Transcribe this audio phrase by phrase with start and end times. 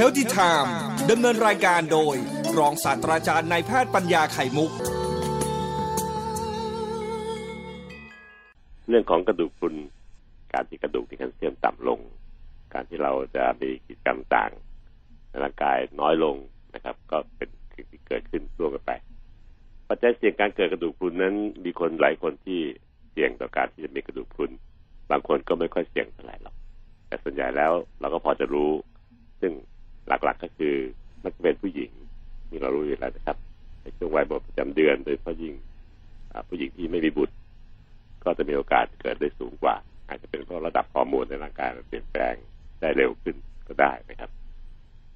[0.00, 0.70] Healthy Time
[1.10, 2.16] ดำเนินรายการโดย
[2.58, 4.70] รองศาสตราจารย์นายแพทย์ปัญญาไข่มุก
[8.88, 9.74] เรื่องของกระดูกพรุน
[10.52, 12.00] การที่กระดูกที่แคลเซียมต่ำลง
[12.74, 14.50] การที่เราจะมีกิจกรรมต่าง
[15.28, 16.36] ในร่างกายน้อยลง
[16.74, 18.92] นะครับ ก็เป็นสิ่งที่เกิดขึ้นร่วมกันไป
[19.88, 21.34] ปัจจัยเสี่ยงการเกิดกระดูกพรุนนั้น
[21.64, 22.60] มีคนหลายคนที่
[23.12, 24.50] เสี่ยงต่อการที่จะมีกระดูกพรุน
[25.10, 26.54] บางคนก็ไม่ค่อยเสี่ยงเท่าไหร่หรอก
[27.08, 28.70] แต่ส่วนใหญ่แล้วเราก็พอจะรู้
[29.40, 29.52] ซึ่ง
[30.08, 30.74] หลักๆ ก็คือ
[31.22, 31.90] มันจะเป็นผู้หญิง
[32.48, 33.36] ที่เรารู้อยู่แล้วนะครับ
[33.82, 35.54] ในช่วงวัยหมดประจำเดือนโดยเฉพาะยิ่ง
[36.48, 37.34] ผู้หญิงที่ไม่มีบุตร
[38.24, 39.76] ก็จะมีโอกาสเกิดได้สูงกว่า
[40.08, 42.34] อาจจะเป็นเพราะระดับฮอร์โมนในร่างกายมันเปลี่ยนแปลง
[42.80, 43.36] ได้เร็วขึ้น
[43.68, 44.30] ก็ได้นะครับ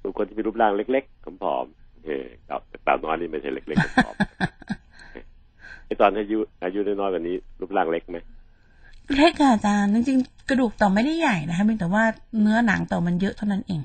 [0.03, 2.17] บางคนที่มีรูปร่างเล็กๆผอมๆเฮ้
[2.47, 4.15] เราแต่ตาน้อยนี่ไม่ใช่เล็กๆผอม
[5.85, 8.17] ไอตอนอายุอายุน้อยๆกว่านี้ รูปร่างเล็กไหม
[9.15, 12.03] เล็กค่ะอาจารย์จริงๆกระดูกต่อไม่ได้ใหญ่นะคะเพียงแต่ว่า
[12.41, 13.81] เนื้อหนังต่อมันเยอะเท่านั้นเอง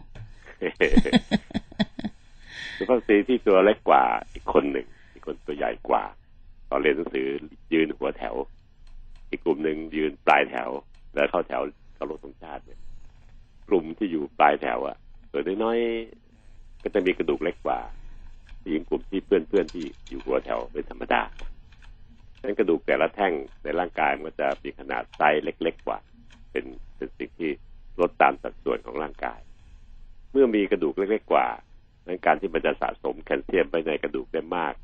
[2.77, 6.05] สุภาพสตรีที่ตัวเล็กกว่าอีกคนหนึ่งอีกคนตัวใหญ่กว่า
[6.71, 7.27] ตอนเรียนหนังสือ
[7.73, 8.35] ยืนหัวแถว
[9.31, 10.69] อีกกลุ่มหนึ่งยืนปลายแถว
[11.15, 11.63] แล้วเข้าแถว
[11.95, 12.81] เข้ารถธงชาติเนี่ย
[13.69, 14.97] กลุ่มที่อยู่ปลายแถวอะ
[15.33, 17.81] ตัวน้อยๆก็จะมีกระดูกเล็กกว่า
[18.71, 21.23] หญิงกลุ่มที่เพื่อนๆที่อยู่หัวแถวเป็นธรรมดา
[22.39, 25.99] ฉะนั้นกระดูกแต่ละแท่งในร่างกายมันจะมีขนาดไซส์เล็ก ๆกว่า
[26.51, 26.65] เป็น
[26.97, 27.51] เป็นสิ่งที่
[28.01, 29.41] ลดตามสัดส่วนของร่างกาย
[30.35, 31.47] เมื่อมีกระดูกเล็กๆกว่า
[32.07, 34.75] นั้นการที่มันจะสะสมแคลเซียมไปในกระดูกได้มาก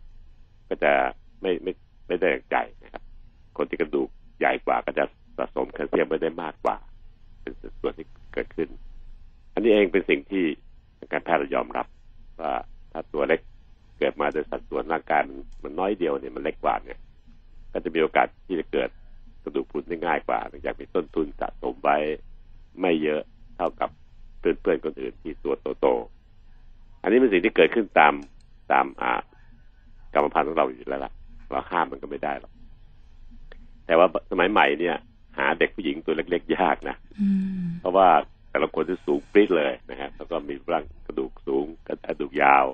[0.69, 0.93] ก็จะ
[1.41, 1.73] ไม่ไม่
[2.07, 3.03] ไม่ได้อย่นะครับ
[3.57, 5.05] คนที่กระดูกใหญ่กว่าก็จะ
[5.39, 6.77] สะสมแคลเซียมไปได้มากกว่า
[7.41, 8.69] เป็นส่วนที่เกิดขึ้น
[9.55, 10.45] อันนี้เองเป็นสิ่งที่
[10.99, 11.87] ทางการแพทย์ยอมรับ
[12.41, 12.53] ว่า
[12.93, 13.41] ถ้าตัวเล็ก
[13.99, 16.99] เกิดมาโดยสัดส่วนร่างกายมันมันน้อยเดียวเนี่ยมันเล็กกว่าเนี่ย
[17.73, 18.91] ก็จะมีโอกาสที่จะเกิด
[19.43, 21.97] กระดูกพรุนได้ง่ายกว่าเนื่องจากมีต้นทุนสะสมไว้
[22.81, 23.23] ไม่เยอะ
[23.57, 23.91] เท่ากับ
[24.41, 28.15] เพื่อนๆคนอื่นที่ตัวโตๆอันนี้เป็นสิ่งที่เกิดขึ้นตาม
[28.73, 29.21] ตามอ่า
[30.15, 31.13] กรรมพันธุ์ของเราอยู่แล้วล่ะ
[31.51, 32.53] เราห้ามมันก็ไม่ได้หรอก
[33.87, 34.97] แต่ว่าสมัยใหม่เนี่ย
[35.39, 37.29] หาเด็กผู้หญิงตัวเล็กๆยากนะอื
[37.61, 38.09] มเพราะว่า
[38.51, 42.67] แต่ละคนที่สูงปรี๊ดเลยนะครับแล้วก็มีร่างกระดูกสูงกระดูกยาว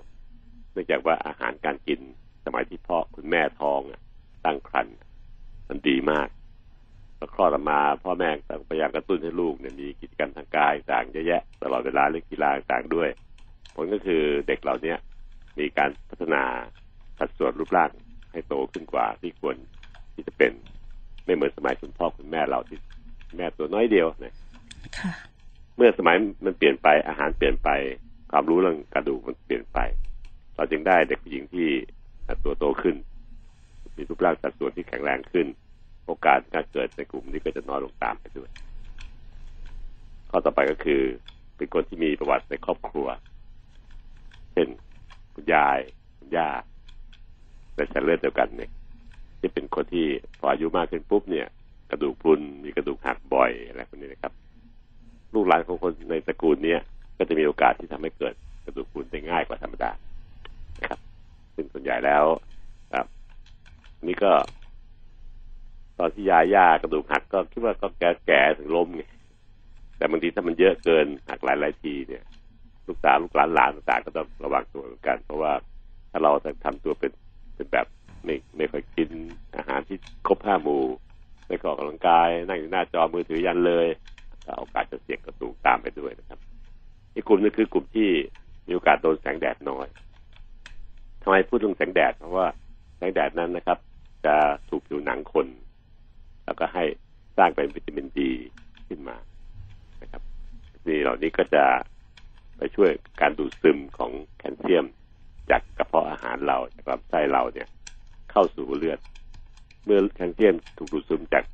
[0.72, 2.00] เนื่องจากว่าอาหารการกิน
[2.44, 4.00] สมัยที่พ่อคุณแม่ท้องอะ
[4.44, 4.96] ตั้งครรภ์
[5.68, 6.28] มันดีมาก
[7.16, 13.08] แล้วคลอดออกมาพ่อแม่ต้องพยายามกระตุ้นให้ลูกเนี่ยมีกิจกรรมทางกายต่างเยอะแยะตลอดเวลาเล่นกีฬาต่างด้วย
[13.74, 14.98] ผลก็คือเด็กเหล่าเนี้ย
[15.58, 16.42] มีการพัฒนา
[17.18, 17.90] สัดส่วนรูปร่าง
[18.32, 19.56] ให้โตขึ้นกว่าที่ควร
[20.14, 20.52] ที่จะเป็น
[21.24, 22.78] ไม่เหมือนสมัยคุณพ่อคุณแม่เราที่
[23.36, 24.34] แม่ตัวน้อยเดียวนะ
[24.98, 25.12] ค่ะ
[25.76, 27.68] เมื่อสมัยมันเปลี่ยนไปอาหารเปลี่ยนไป
[28.30, 29.78] ความรู้เรื่องกระดูกมันเปลี่ยนไป
[30.56, 31.68] เราจึงได้เด็กผู้หญิงที่
[32.44, 32.96] ตัวโตขึ้น
[33.96, 35.46] มีรูปร่างสัดส่วนที่แข็งแรงขึ้น
[36.06, 38.50] โอกาสการเกิดในกลุ่มนี้ก็จะน้อยลงตามไปด้วย
[40.30, 41.02] ข้อต่อไปก็คือ
[41.56, 43.06] เป็นคนที่มีประวัติในครอบครัว
[44.52, 44.68] เช่น
[45.34, 45.78] คุณยาย
[46.18, 46.48] คุณย่า
[47.76, 48.70] ในสายเลือดเดียวกันเนี่ย
[49.38, 50.06] ที่เป็นคนที่
[50.38, 51.46] พออายุมากขึ้นปุ๊บเนี่ย
[51.90, 54.32] กระดูกพรุนมีกระดูกหักบ่อยอะไรพวกนี้นะครับ
[55.34, 56.80] ลูกหลานของคนในตระกูลเนี้ย
[57.18, 58.34] ก็จะมีโอกาสที่ทำให้เกิด
[58.64, 59.90] กระดูกพรุนได้ง่ายกว่าธรรมดา
[60.80, 61.00] นะครับ
[61.54, 62.24] ซึ่งส่วนใหญ่แล้ว
[62.94, 63.06] ครับ
[64.08, 64.32] นี่ก็
[65.98, 69.02] ตอนที่ยาย่ากระดูกหักก็คิดว่าก็แก่แก่ถึงล้มไง
[69.96, 72.24] แต่บางทีถ้ามันเยอะเกินหักหลายหลายทีเนี่ย
[72.86, 75.52] ลูกสาวลูกหลานหลานต่างก็ต้องระวังตัวเหมือนกัน เพราะว่า
[76.10, 76.30] ถ้าเรา
[76.64, 77.12] ทำตัวเป็น
[77.54, 77.86] เป็นแบบ
[78.24, 79.10] ไม่ไม่ค่อยกิน
[79.56, 80.82] อาหารที่ครบห้าหมู่
[81.46, 83.86] ไม่ก็ออกกำลังกาย นั่งอยู่หน้าจอมือถือยันเลย
[84.44, 86.38] ก็โอกาสจะเสี่ยงกระดูกตามไปด้วยนะครับ
[87.14, 88.08] อีกกลุ่มนึงคือกลุ่มที่
[88.66, 89.86] มีโอกาสโดนแสงแดดน้อย
[91.22, 92.46] ทำไมพูดถึงแสงแดดเพราะว่า
[92.96, 93.78] แสงแดดนั้นนะครับ
[94.26, 94.34] จะ
[94.70, 95.46] ถูกผิวหนังคน
[96.46, 96.84] แล้วก็ให้
[97.36, 98.30] สร้างเป็นวิตามินดี
[98.88, 99.16] ขึ้นมา
[100.02, 100.22] นะครับ
[100.86, 101.64] นี่เหล่านี้ก็จะ
[102.56, 102.90] ไปช่วย
[103.20, 104.86] การดูดซึมของแคลเซียม
[105.50, 107.68] จากกระเพาะอาหารเราจากลำไส้เราเนี่ย
[108.30, 108.98] เข้าสู่เลือด
[109.84, 111.44] เมื่อแคลเซียมถูกดูดซึมจาก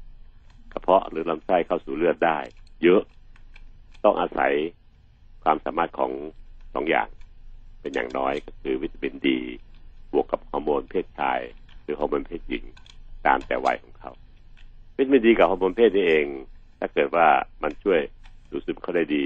[0.72, 2.38] กระเพาะหรือลำไส้เข้าสู่เลือดได้
[2.82, 3.02] เยอะ
[4.04, 4.52] ต้องอาศัย
[5.44, 6.12] ความสามารถของ
[6.74, 7.08] สองอย่าง
[7.80, 9.38] เป็นอย่างน้อยก็คือวิตามินดี
[10.12, 11.40] บวกกับฮอร์โมนเพศชาย
[11.82, 12.64] หรือฮอร์โมนเพศหญิง
[13.26, 13.91] ตามแต่วัยของ
[14.96, 16.26] วิตามินดีกับฮอร์โมนเพศนี่เอง
[16.78, 17.26] ถ้าเกิดว่า
[17.62, 18.00] มันช่วย
[18.50, 19.24] ดูดซึมเขาได้ดี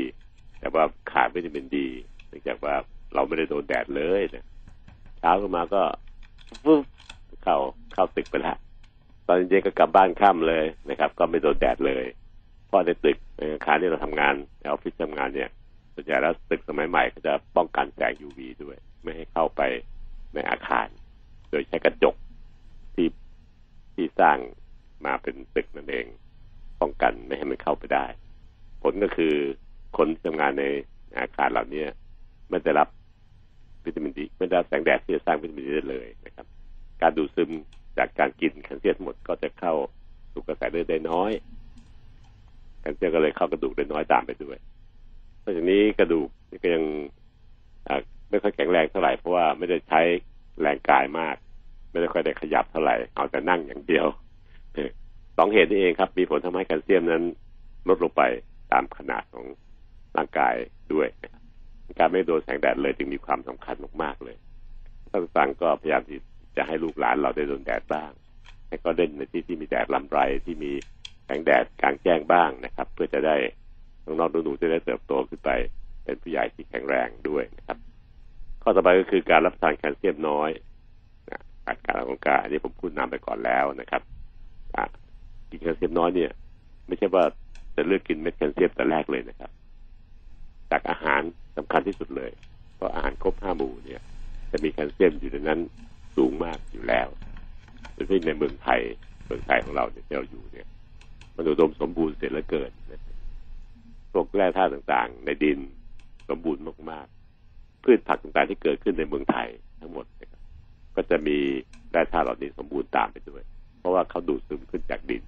[0.58, 1.88] แต่ว่าขาดวิตามินดี
[2.28, 2.74] เนื่องจากว่า
[3.14, 4.46] เราไม่ได้โดนแดดเลยเนะ
[5.18, 5.82] เช้าขึ้นมาก็
[6.64, 6.82] ฟึ๊บ
[7.42, 7.56] เข้า
[7.92, 8.56] เข้าตึกไปล้ว
[9.26, 12.04] ตอนเย็นก็กลับบ้านค่ำเลยนะครับ ก็ไม่โดนแดดเลย
[12.66, 15.50] เพราะในตึกในอาคารที่เราทำงานในออฟฟิศทำงานเนี่ย
[15.94, 19.62] ส่วนใหญ่แล้วตึกสมัยใหม่ก็จะป้องกันแสง UV ด้วย ไม่ให้เข้าไป
[20.34, 20.86] ในอาคาร
[21.50, 22.14] โดยใช้กระจก
[22.94, 23.08] ที่
[23.94, 24.38] ที่สร้าง
[25.04, 26.06] มาเป็นตึกนั่นเอง
[26.80, 28.06] ป้องกันไม่ให้มันเข้าไปได้
[28.82, 29.34] ผลก็คือ
[29.96, 30.64] คนที่ทำงานใน
[31.18, 31.84] อาคารเหล่านี้
[32.50, 32.88] ไม่ได้รับ
[33.84, 36.46] วิตามินดีไม่ได้รับแสงแดดที่จะสร้างวิตามินดีได้เลยนะครับ
[37.02, 37.50] การดูดซึม
[37.98, 39.74] จากการกินแคลเซียมหมดก็จะเข้า
[40.32, 41.32] สู่กระแสเลือดได้น้อย
[42.80, 44.58] แคลเซียมก็เลยเข้ากระดูกได้น้อยตามไปด้วย
[45.42, 46.84] นอกจากนี้กระดูกนี่ก็ยัง
[48.30, 50.00] ไม่ค่อยแข็งแรงเท่าไหร่เพราะว่าไม่ได้ใช้
[50.60, 51.36] แรงกายมาก
[51.90, 54.06] ไม่ได้ค่อยได้ขยับเท่าไหร่เอาแต่นั่งอย่างเดียว
[55.36, 57.24] สองเหตุนี้เองครับ มีผลทำให้แคลเซียมนั้น
[57.88, 58.22] ลดลงไป
[58.72, 59.46] ตามขนาดของ
[60.16, 60.54] ร่างกาย
[60.92, 61.08] ด้วย
[61.98, 64.36] การไม่โดนแสงแดดเลยจึงมีความสำคัญมากๆเลย
[65.10, 66.18] ท่านฟังก็พยายามที่
[66.56, 68.10] จะให้ลูกหลานเราได้โดนแดดบ้าง
[68.68, 70.72] ให้ก็เล่นในที่ที่มีแดดลำไรที่มี
[71.24, 73.36] แสงแดดกลางแจ้งบ้างนะครับ เพื่อจะได้
[74.04, 75.50] น้องๆหนูๆจะได้เติบโตขึ้นไป
[76.04, 77.78] เป็นผู้ใหญ่ที่แข็งแรงด้วยนะครับ
[78.62, 80.50] ข้อต่อไปก็คือการรับทานแคลเซียมน้อย
[81.64, 84.02] ขาการออกกำลังกายอันนี้ผมพูดนำไปก่อนแล้วนะครับ
[85.50, 86.30] กินแคลเซียมน้อยเนี่ย
[86.86, 87.24] ไม่ใช่ว่า
[87.76, 89.50] จะเลือกกินเม็ดแคลเซียมแต่แรกเลยนะครับ
[90.70, 91.20] จากอาหาร
[91.56, 92.32] สำคัญที่สุดเลย
[92.76, 94.00] เพราะอาหารครบห้าหมู่เนี่ย
[94.52, 95.60] จะมีแคลเซียมอยู่ในนั้น
[96.16, 97.08] สูงมากอยู่แล้ว
[97.92, 98.80] โดยเฉพาะในเมืองไทย
[99.26, 100.66] เมืองไทยของเราเนี่ยที่เราอยู่เนี่ย
[101.36, 102.70] มันอุดมสมบูรณ์เสร็จแล้วเกิด
[104.12, 105.58] พวกแร่ธาตุต่างๆ ในดิน
[106.28, 109.48] สมบูรณ์มากๆ พืชผักต่างๆที่เกิดขึ้นในเมืองไทย
[109.80, 110.42] ทั้งหมดนะครับ
[110.96, 111.38] ก็จะมี
[111.90, 113.42] แร่ธาตุเหล่านี้สมบูรณ์ตามไปด้วย
[113.86, 115.22] ราะว่าเขาดูดซึมขึ้นจากดิน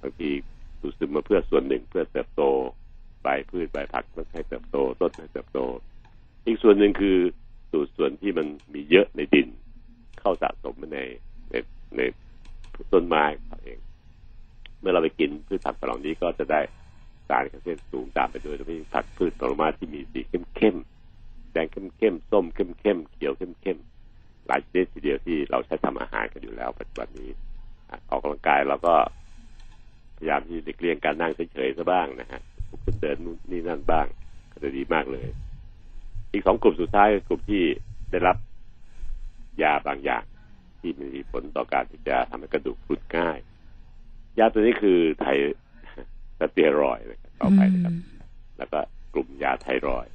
[0.00, 0.30] บางที
[0.80, 2.42] ดูดซึมมาเพื่อส่วนหนึ่งเพื่อเติบโต
[3.22, 5.58] ใบพืชใบผักมันให้เติบโตต้นให้เติบโต
[6.46, 7.16] อีกส่วนหนึ่งคือ
[7.72, 9.48] ดูดส่วนที่มันมีเยอะในดิน
[10.20, 11.00] เข้าสะสมใน
[11.50, 11.54] ใน
[11.96, 12.00] ใน
[12.92, 13.78] ต้นไม้เขาเอง
[14.80, 16.60] เมื่อเราไปกินพืชผักเหล่านี้ก็จะได้
[17.28, 23.87] สารแคลเซียมสูงตามไปด้วยโดยเฉพาะผักพืชผลไม้ที่มีสีเข้มๆแดงเข้มๆส้มเข้มๆเขียวเข้มๆ
[24.48, 27.30] หลายชนิดทีเดียวที่เราใช้ทำอาหารกันอยู่แล้วปัจจุบันนี้
[28.10, 28.94] ออกกำลังกายเราก็
[30.16, 34.06] พยายามที่จะเลี่ยงการนั่งเฉยๆซะบ้างนะฮะลุกขึ้นเดินนู่นนี่นั่นบ้าง
[34.52, 35.26] ก็จะดีมากเลย
[36.32, 37.62] อีกสองกลุ่มสุดท้ายกลุ่มที่
[38.10, 38.36] ได้รับ
[39.62, 40.24] ยาบางอย่าง
[40.80, 43.38] ที่มีผลต่อการที่จะทำให้กระดูกฟุดง่าย
[44.38, 45.26] ยาตัวนี้คือไท
[46.40, 47.94] สเตียรอยนะครับต่อไปนะครับ
[48.58, 48.78] แล้วก็
[49.14, 50.06] กลุ่มยาไทรอย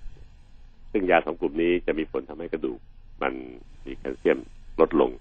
[0.91, 2.79] ซึ่งยาสองกลุ่มนี้จะมีผลทำให้กระดูก
[3.21, 3.33] มัน
[3.85, 4.39] มีแคลเซียม
[4.81, 5.11] ลดลง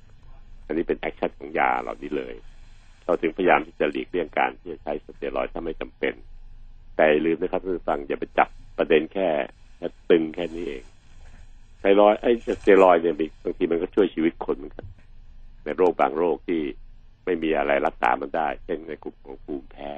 [0.66, 2.34] อันนี้เป็น action ของยาเหล่านี้เลย
[3.04, 6.14] เราจึงพยายามที่จะหลีกเลี่ยงการที่จะใช้สเตียรอยด์ถ้าไม่จำเป็น
[6.96, 8.48] แต่ลืมนะครับท่านฟังอย่าไปจับ
[8.78, 9.28] ประเด็นแค่
[9.76, 10.84] แค่ตึงแค่นี้เอง
[11.80, 13.14] ไทรอยไอ้สเตียรอยด์เนี่ย
[13.44, 14.86] บางทีมันก็ช่วยชีวิตคนเหมือนกัน
[15.64, 16.62] ในโรคบางโรคที่
[17.24, 19.92] ไม่มีอะไรรักษามันได้ เช่นในกลุ่มของภูมิแพ้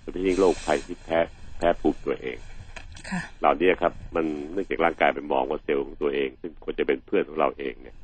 [0.00, 1.18] โดยเฉพาะโรคภัยที่แพ้
[1.58, 2.38] แพ้ภูมิตัวเอง
[3.40, 7.96] เหล่านี้ครับ มันเนื่องจากร่างกายไปมองว่าเซลล์ของตัวเอง ซึ่งควรจะเป็นเพื่อนของเราเองเนี่ย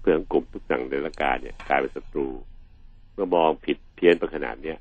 [0.00, 2.26] เพื่อนกลุ่มทุกอย่างในร่างกายเนี่ยกลายเป็นศัตรู
[3.14, 4.78] เมื่อมองผิดเพี้ยนไปขนาดเนี้ย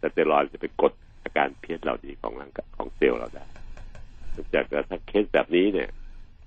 [0.00, 0.92] สเตียรอยจะไปกด
[1.22, 3.44] อาการเพี้ยนเหล่านี้ของร่างกายของเซลล์เราได้
[4.34, 5.90] นองจากถ้าเคสแบบนี้เนี่ย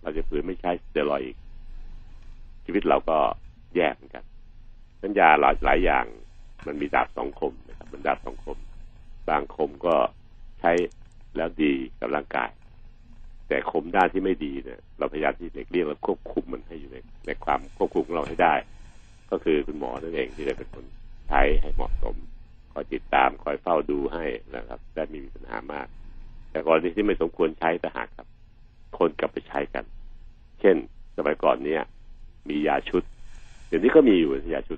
[0.02, 1.38] เราจะฝืนไม่ใช้สเตียรอยอีก
[2.66, 3.18] ชีวิตเราก็
[3.76, 4.24] แย่เหมือนกัน
[5.04, 6.06] สัญญาหลายหลายอย่าง
[6.68, 8.58] มันมีดาบสองคมนะครับมันดาบสองคม
[9.30, 9.96] บางคมก็
[10.60, 10.72] ใช้
[11.36, 12.50] แล้วดีกับร่างกาย
[13.48, 16.98] แต่คมด้านที่ไม่ดีเนี่ย เราพยายามที่เด็กเรียกเราควบคุมมันให้อยู่ใน
[17.28, 18.56] ในความควบคุมของเราให้ได้
[19.32, 20.86] ก็คือคุณหมอนั่นเองที่จะเป็นคน
[21.28, 22.16] ใช้ให้เหมาะสม
[22.74, 24.26] คอยติดตามคอยเฝ้าดูให้
[24.56, 25.88] นะครับได้ไม่มีปัญหามาก
[26.52, 28.28] แต่กรณีที่ไม่สมควรใช้แต่หากครับ
[28.98, 29.86] คนกลับไปใช้กัน
[30.60, 30.76] เช่น
[31.18, 31.82] สมัยก่อนเนี้ย
[32.50, 33.04] มียาชุด
[33.68, 34.78] เดี๋ยวนี้ก็มีอยู่ยาชุด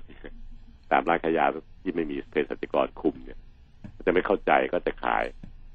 [0.92, 1.46] ตามร้านขายยา
[1.82, 3.38] ที่ไม่มีเภสัชกรคุมเนี่ย
[4.06, 5.24] จะไม่เข้าใจก็จะขาย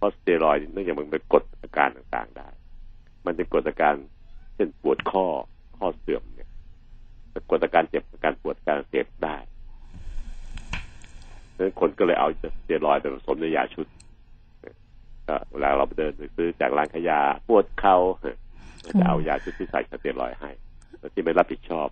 [0.06, 2.50] ราะสเตียรอยด์เนื่องจากมันไปกดอาการต่างๆได้
[3.26, 3.96] มันจะกดอาการ
[4.56, 5.26] เช่นปวดข้อ
[5.78, 6.50] ข้อเสื่อมเนี่ย
[7.34, 9.38] จะกดอาการเจ็บอาการปวดอาการเจ็บได้
[11.56, 13.88] ดังนั้นคนก็เลยเอาสเตียรอยด์ไปผสมในยาชุด
[15.28, 17.98] ก็เวลาเราไปเดินไปซื้อจากร้านขายยาปวดเข่า
[19.00, 20.52] จะเอายาชุดที่ใส่สเตียรอยด์ให้
[21.14, 21.88] ที่ไม่รับผิดชอบ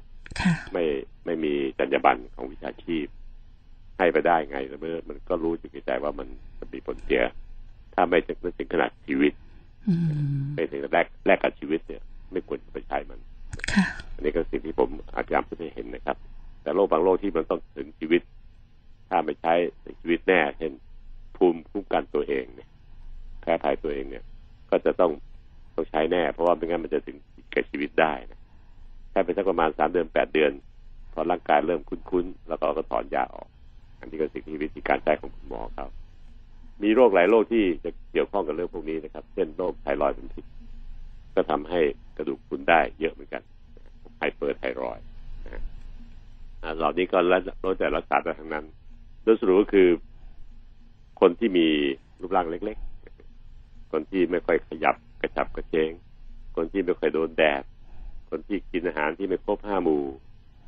[0.74, 0.84] ไม่
[1.26, 3.08] ไม่มีจรรยาบรรณของวิชาชีพ
[3.98, 4.80] ให้ไปได้ไงแล้ว
[5.10, 6.28] มันก็รู้อยู่ในใจว่ามัน
[6.60, 7.22] จะมีผลเสีย
[7.94, 9.34] ถ้าไม่ถึงถึงขนาดชีวิต
[10.56, 13.20] ไม่ถึงแรกแรกกับชีวิตเนี่ย ไม่ควรจะไปใช้มัน
[14.14, 16.18] อันนี้ก็สิ่งที่ผมอาจารย์พูดให้เห็นนะครับ
[16.62, 18.22] แต่โรคบางโรคที่มันต้องถึงชีวิต
[19.10, 19.54] ถ้าไม่ใช้
[20.00, 20.72] ชีวิตแน่ เช่น
[21.38, 22.70] ภูมิคุ้มกันตัวเองเนี่ย
[23.42, 24.24] แพ้ภัยตัวเองเนี่ย
[24.70, 25.12] ก็จะต้อง
[25.76, 27.18] ต้องใช้แน่ เพราะว่าไม่งั้นมันจะถึง
[27.52, 28.40] แก่ชีวิตได้นะ
[29.12, 30.52] ใช้ไปสักประมาณสามเดือนแปดเดือน
[31.14, 33.48] พอร่างกายเริ่มคุ้นๆแล้วก็ก็ถอนยาออก
[34.00, 35.90] อันนี้ก็สิ่งที่วิธีการใช้ของคุณหมอครับ
[36.84, 40.46] มีโรคหลายโรคที่จะเกี่ยวข้องกับเรื่องพวกนี้นะครับ เช่นโรคไทรอยด์เป็นพิษ
[41.36, 41.82] ก็ทำให้
[42.18, 43.44] กระดูกพุนได้เยอะเหมือนกัน
[44.18, 45.06] ไฮเปอร์ไทรอยด์
[46.78, 47.42] เหล่านี้ก็แล้ว
[47.80, 48.66] แต่รักษาได้ทั้งนั้น
[49.24, 49.88] โดยสรุปก็คือ
[51.22, 51.68] คนที่มี
[52.22, 52.78] รูปร่างเล็ก
[53.34, 55.92] ๆ คนที่ไม่ค่อยขยับกระฉับกระเฉง
[56.56, 57.64] คนที่ไม่เคยโดนแดด
[58.30, 60.04] คนที่กินอาหารที่ไม่ครบห้าหมู่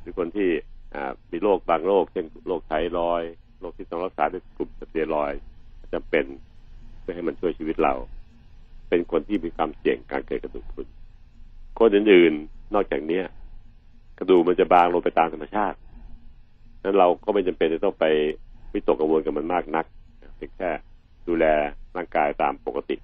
[0.00, 0.48] หรือคนที่
[0.94, 5.40] อ่ามีโรคบางโรคเช่นโรคไทรอยด์โรคที่ต้องรักษาด้วยกลุ่มสเตียรอยด์
[5.92, 6.24] จำเป็น
[7.00, 7.94] เพื่อให้มันช่วยชีวิตเรา
[8.88, 10.86] เป็นคนที่มีความเสี่ยงการเกิดกระดูกพรุน
[11.78, 13.24] คนอื่นๆนอกจากเนี้ย
[14.18, 15.76] กระดูกมันจะบางลงไปตามธรรมชาติ
[16.82, 18.04] นั้นเราก็ไม่จำเป็นจะต้องไป
[18.72, 19.86] วิตกกังวลกับมันมากนัก
[20.36, 20.70] เพียงแค่
[21.28, 21.44] ดูแล
[21.96, 22.96] ร่างกายตามปกติ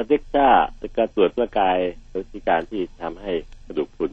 [0.00, 1.76] สเต็กซ่าเป็นการตรวจร่างกาย
[2.10, 3.32] เป็นวิธีการที่ทำให้
[3.66, 4.12] กระดูกพรุน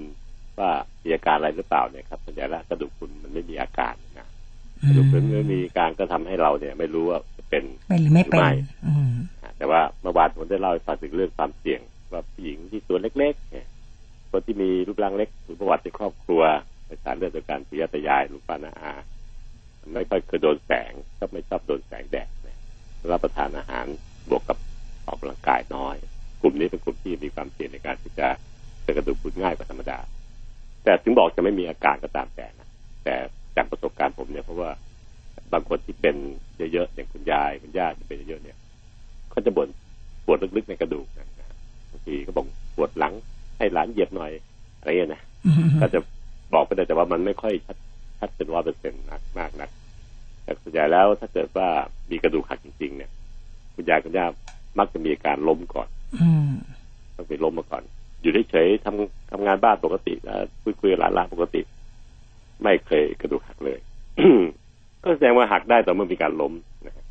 [0.60, 0.72] ว่า
[1.04, 4.28] มีอาการอะไรหรือเปล่าเนี่ยครับส่วนใหญ่แล้วกระดูกพรุนมันไม่มีอาการนะ
[4.88, 8.52] กระดูกพรุนไม่มีอาการก็ทำให้เราเนี่ย ไม่รู้ว่าจะเป็นเป็นหรือไม่เป็นไม่
[8.86, 13.68] อืมอ่าแต่ว่าเมื่อวานผมได้เล่าให้ฟังถึงเรื่องความเสี่ยงว่าผู้หญิงที่ตัวเล็กๆเนี่ย
[14.32, 16.42] คนที่มีรูปร่างเล็กหรือประวัติในครอบครัว
[16.88, 18.94] ในสารเลือดจากการพิยาตายายลูกปานาอา
[19.94, 22.58] ไม่ค่อยเคยโดนแสงก็ไม่ชอบโดนแสงแดดเนี่ย
[23.12, 23.86] รับประทานอาหาร
[24.30, 24.58] บวกกับ
[25.08, 25.96] ออกกำลังกายน้อย
[26.42, 28.28] กลุ่มนี้เป็นกลุ่มที่มีความเสี่ยงในการที่จะ
[28.84, 30.00] เกิดกระดูกพรุนง่ายกว่าธรรมดา
[30.84, 32.68] แต่ถึงบอกจะไม่มีอาการก็ตามแต่นะ
[33.04, 33.16] แต่
[33.56, 34.72] จากประสบการณ์ผมเนี่ยเพราะว่า
[35.54, 36.16] บางคนที่เป็น
[36.58, 38.58] เยอะๆอย่างคุณยายคุณย่าที่เป็นเยอะๆเนี่ย
[39.32, 39.68] เขาจะบ่น
[40.26, 41.28] ปวดลึกๆในกระดูกนะ
[41.92, 42.46] บางทีก็บอก
[42.76, 43.14] ปวดหลัง
[43.58, 44.32] ให้หลานเหยียบหน่อย
[44.80, 46.00] อะไรเงี้ยนะอืมก็จะ
[46.54, 47.78] บอกไปได้แต่ว่ามันไม่ค่อยชัด
[48.20, 49.70] ชัดเป็นร้อยเปอร์เซ็นต์นักมากนัก
[50.44, 51.68] แต่ส่วนใหญ่แล้วถ้าเกิดว่า
[52.10, 53.12] มีกระดูกหักจริง ๆ เนี่ย
[53.76, 54.26] คุณยายคุณย่า
[54.80, 55.88] มักจะมีอาการล้มก่อน
[56.22, 56.52] อืม
[57.16, 57.84] ต้องไปล้มมาก่อน
[58.22, 61.62] อยู่เฉยๆทำทำงานบ้านปกติแล้วคุยคุยกับหลานๆปกติ
[62.64, 63.80] ไม่เคยกระดูกหักเลย
[65.04, 66.54] ก็แสดงว่าหักได้ต่อเมื่อมีการล้ม
[66.86, 67.06] นะฮะ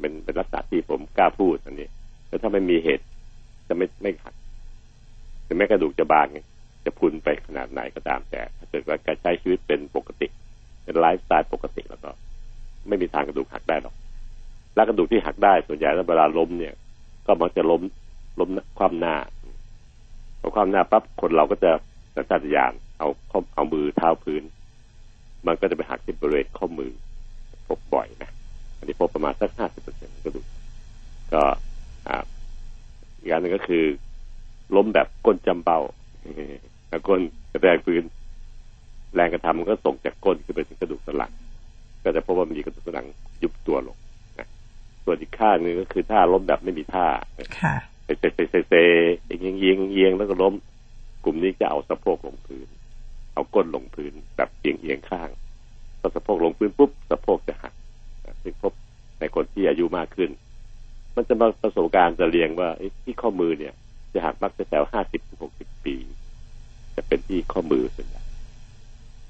[0.00, 1.88] เป็นเป็นลักษณะที่ผมกล้าพูดอันนี้
[2.28, 3.04] แต่ถ้าไม่มีเหตุ
[3.68, 4.34] จะไม่ไม่หัก
[5.46, 6.26] ถึงแม้กระดูกจะบาง
[6.84, 10.26] จะพรุนไปขนาดไหนก็ตามแต่ถ้าเกิดว่าการใช้ชีวิตเป็นปกติ
[10.84, 12.10] เป็นไลฟ์สไตล์ปกติแล้วก็
[12.88, 13.94] ไม่มีทางกระดูกหักได้หรอก
[14.74, 16.74] แล้วกระดูกที่หักได้ส่วนใหญ่แล้วเวลาล้มเนี่ย
[17.30, 17.82] ก็มักจะล้ม
[18.40, 19.16] ล้มความหน้า
[20.40, 21.70] พอความหน้าปั๊บคนเราก็จะ
[22.14, 24.42] สัญชาตญาณเอาข้อเอามือเท้าพื้น
[25.46, 26.90] มันก็จะไปหักที่บริเวณข้อมือ
[27.66, 28.30] พบบ่อยนะ
[28.78, 30.46] อันนี้พบประมาณสักห้าสิบเปอร์เซ็นต์กระดูก
[31.32, 31.42] ก็
[32.08, 32.24] อ่า
[33.18, 33.84] อีกอย่างหนึ่งก็คือ
[34.76, 35.78] ล้มแบบก้นจำเบา
[36.88, 37.20] แล้วก้น
[37.52, 38.02] กระแทกพื้น
[39.14, 41.32] แรงกระทำมันก็ส่งจากก้นขึ้นไปถึงกระดูกสันหลัง
[42.04, 43.06] ก็จะพบว่ามีกระดูกสันหลัง
[43.42, 43.96] ยุบตัวลง
[45.04, 47.06] ส่วนอีกข้างหนึงก็คือท่าล้มแบบไม่มีท่า
[47.60, 48.74] ค่ะเซเซเซเซเซ
[49.26, 50.54] เอียงเอียงเอียงแล้วก็ล้ม
[51.24, 52.68] กลุ่มนี้จะเอาสะโพกลงพื้น
[53.34, 55.28] เอาก้นลงพื้นแบบเอียงเอียงข้าง
[56.00, 57.74] พอสะโพกลงพื้นปุ๊บสะโพกจะหัก
[58.24, 58.72] นะซึ่งพบ
[59.20, 60.30] ในคนที่อายุมากขึ้น
[61.16, 63.74] มันจะมาประสบการณ์จะเรียงว่าเอ๊ะที่ข้อมือเนี่ย
[64.12, 65.96] จะหักมักจะแถวห้าสิบถึงหกสิบปี
[66.96, 68.22] จะเป็นที่ข้อมือส่วนใหญ่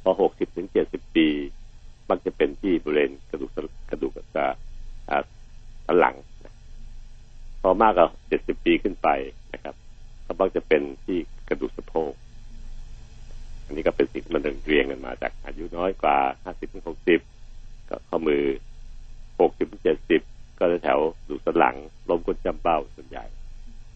[0.03, 1.27] พอหกสิบถึงเจ็ดสิบปี
[2.11, 4.45] มักจะเป็นที่บริเวณกระดูกสันกระดูกจะ
[5.11, 5.19] อ่า
[5.91, 6.17] สันหลัง
[7.63, 9.09] พอมากกว่าเจ็ดสิบปีขึ้นไป
[9.55, 9.75] นะครับ
[10.27, 11.19] ก็มักจะเป็นที่
[11.49, 12.13] กระดูกสะโพก
[13.65, 17.21] อันนี้ก็เป็นสิ่งที่มันเรียงกันมาจากอายุน้อยกว่าห้าสิบถึงหกสิบ
[17.89, 18.43] ก็ข้อมือ
[19.41, 20.21] หกสิบถึงเจ็ดสิบ
[20.59, 21.77] ก็จะแถวดูสันหลัง
[22.09, 23.25] ล้มก้นจำเป้าส่วนใหญ่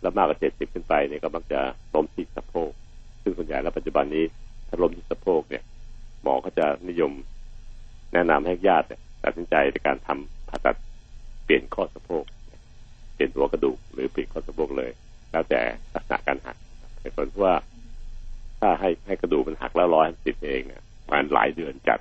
[0.01, 1.61] แล้วมากกว่าเจ็ดสิบขึ้นไปเนี่ยก็มักจะ
[1.95, 2.71] ล้มที่สะโพก
[3.23, 4.25] ซึ่งส่วนใหญ่แล้วปัจจุบันนี้
[4.69, 5.63] ถ้าล้มที่สะโพกเนี่ย
[6.23, 7.13] หมอก็จะนิยม
[8.13, 10.77] แนะนำให้ญาติเนี่ยตัดสินใจในการทำผ่าตัด
[11.45, 12.25] เปลี่ยนข้อสะโพก
[13.15, 14.91] เปลี่ยนตัวกระดูกหรือเปลี่ยนข้อสะโพกเลย
[15.31, 15.61] แล้วแต่
[15.95, 16.57] ลักษณะการหัก
[17.01, 17.55] ในผลที่ว่า
[18.61, 22.01] ถ้าให้ให้กระดูกมันหักแล้วร้อยติดเองเนี่ยมันหลายเดือนจัด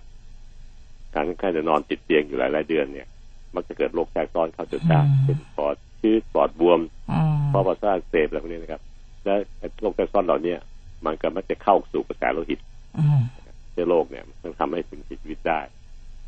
[1.13, 3.07] การคนไข้จะนอนติดเตียงอยู่หลายหลายๆเดือนเนี่ย
[3.55, 6.79] มักจะเกิดโรคแทรกซ้อนเข้าจนได้อืมเช่นปอดชืดปอดบวม
[7.11, 8.81] อืมเพราะว่าสร้างเสพอะไรพวกนี้นะครับ
[9.23, 10.55] และไอ้โรคแทรกซ้อนเหล่านี้
[11.05, 12.59] มันก็มักจะเข้าสู่กระแสโลหิต
[12.97, 13.21] อืม
[13.71, 15.59] เชื้อโรคเนี่ยมันทำให้ถึงเสียชีวิตได้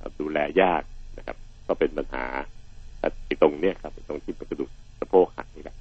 [0.02, 0.82] ครับดูแลยาก
[1.18, 2.26] นะครับ ก็เป็นปัญหา
[3.06, 4.70] แต่ไอ้ตรงเนี้ยครับไอ้ตรงที่กระดูก
[5.00, 5.76] สะโพกหักนี่แหละ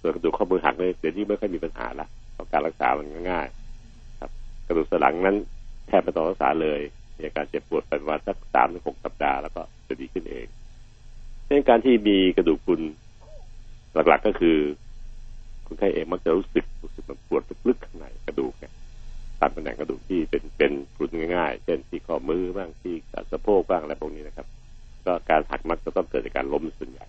[0.00, 4.30] ส่วนกระดูกข้อมือหักเนี่ยเดี๋ยวนี้ไม่ค่อยมีปัญหาละเพราะการรักษามันง่ายๆครับ
[4.66, 5.36] กระดูกสันหลังนั้น
[5.88, 6.80] แทบไม่ต้องรักษาเลย
[7.16, 10.46] มีอาการเจ็บปวดไปประมาณสักสามถึงหกสัปดาห์แล้วก็จะดีขึ้นเอง
[11.46, 12.80] เช่นการที่มีกระดูกพุน
[14.08, 14.58] หลักๆก็คือ
[15.66, 18.72] คนไข้เองมักจะรู้สึกรู้สึกมันปวดลึกๆข้างในกระดูกเนี่ย
[19.40, 22.94] ตามตำแหน่งกระดูกที่เป็นเป็นพุนง่ายๆ เช่นที่ข้อมือบ้างที่
[23.30, 24.46] สะโพกบ้างอะไรพวกนี้นะครับ
[25.06, 27.04] ก็การหักมักจะต้องเกิดจากการล้มส่วนใหญ่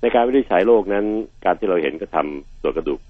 [0.00, 1.04] ในการวินิจฉัยโรคนั้น
[1.44, 3.00] การที่เราเห็นก็ทำตรวจกระดูก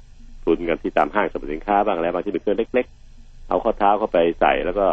[0.43, 2.87] พรุนกันที่ตามห้างสรรพสินค้าบ้างแล้วบางที่เป็นเครื่องเล็ก
[3.17, 4.87] ๆ เอาข้อเท้าเข้าไปใส่แล้วก็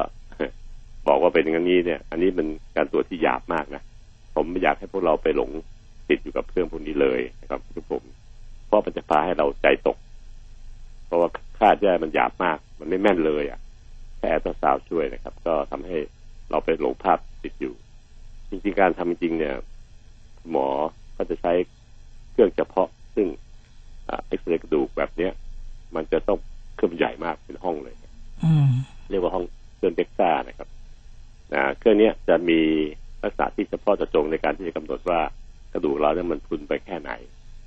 [1.07, 3.81] บอกว่าเป็นอย่างนี้เนี่ย อันนี้เป็นการตรวจที่หยาบมากนะ
[4.35, 5.49] ผมไม่อยากให้พวกเราไปหลง
[6.09, 8.03] ติดอยู่กับเครื่องพวกนี้เลยนะครับทุกผม
[8.67, 9.97] เพราะมันจะพาให้เราใจตก
[11.05, 11.29] เพราะว่า
[11.59, 13.59] ค่าแย่มันหยาบมาก มันไม่แม่นเลย อะ
[14.17, 15.97] แค่อัลตราซาวช่วยนะครับ ก็ทำให้
[16.51, 17.73] เราไปหลงภาพติดอยู่
[18.49, 19.55] จริงๆการทำจริงๆเนี่ย
[20.49, 20.67] หมอ
[21.15, 21.53] ก็จะใช้
[22.31, 23.27] เครื่องเฉพาะ ซึ่ง
[24.07, 25.31] เอ็กซเรย์กระดูกแบบเนี้ย
[25.95, 26.39] มันจะต้อง
[26.75, 27.95] เครื่องใหญ่มากเป็นห้องเลย
[28.43, 28.69] อืม
[29.09, 30.69] เรียกว่าห้องเครื่องเด็กซ่านะครับ
[31.53, 32.59] นะเครื่องเนี้ยจะมี
[33.23, 35.19] ลักษณะที่เฉพาะเจาะจงในการที่จะกำหนดว่า
[35.73, 37.11] กระดูกเราเนี่ยมันพรุนไปแค่ไหน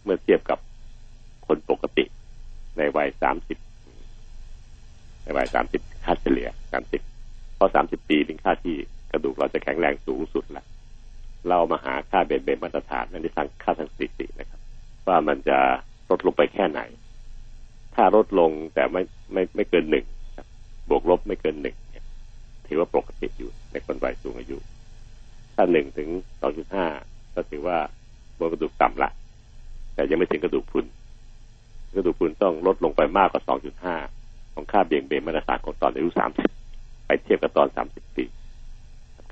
[0.04, 0.58] เมื่อเทียบกับ
[1.46, 2.04] คนปกติ
[2.78, 3.58] ในวัยสามสิบ
[5.22, 7.00] ในวัยสามสิบค่าเฉลี่ยสามสิบ
[7.56, 8.76] เพราะสามสิบปีเป็นค่าที่
[9.12, 10.64] กระดูกเราจะแข็งแรงสูงสุดละ
[11.48, 14.60] เรามาหาค่าเบนเบนมาตรฐานนั่นในทางค่าทางสถิตินะครับ
[15.06, 15.58] ว่ามันจะ
[16.10, 16.80] ลดลงไปแค่ไหน
[17.94, 19.02] ถ้าลดลงแต่ไม่
[19.32, 20.06] ไม่ไม่เกินหนึ่ง
[20.88, 22.06] บวกลบไม่เกินหนึ่งเนี่ย
[22.66, 24.58] ถือว่าปกติอยู่ในคนวัยสูงอายุ
[25.54, 26.08] ถ้าหนึ่งถึง
[26.40, 26.86] สองจุดห้า
[27.34, 27.78] ก็ถือว่า
[28.38, 29.10] บนกระดูกต่ำละ
[29.94, 30.86] แต่ยังไม่ถึงกระดูกพุน
[31.96, 33.96] กระดูกพุนต้องลดลงไปมากกว่าสองจุดห้า
[34.54, 36.50] ของค่าเบี่ยงเบนมาตรฐานของตอนอายุสามสิบ
[37.06, 38.24] ไปเทียบกับตอนสามสิบปี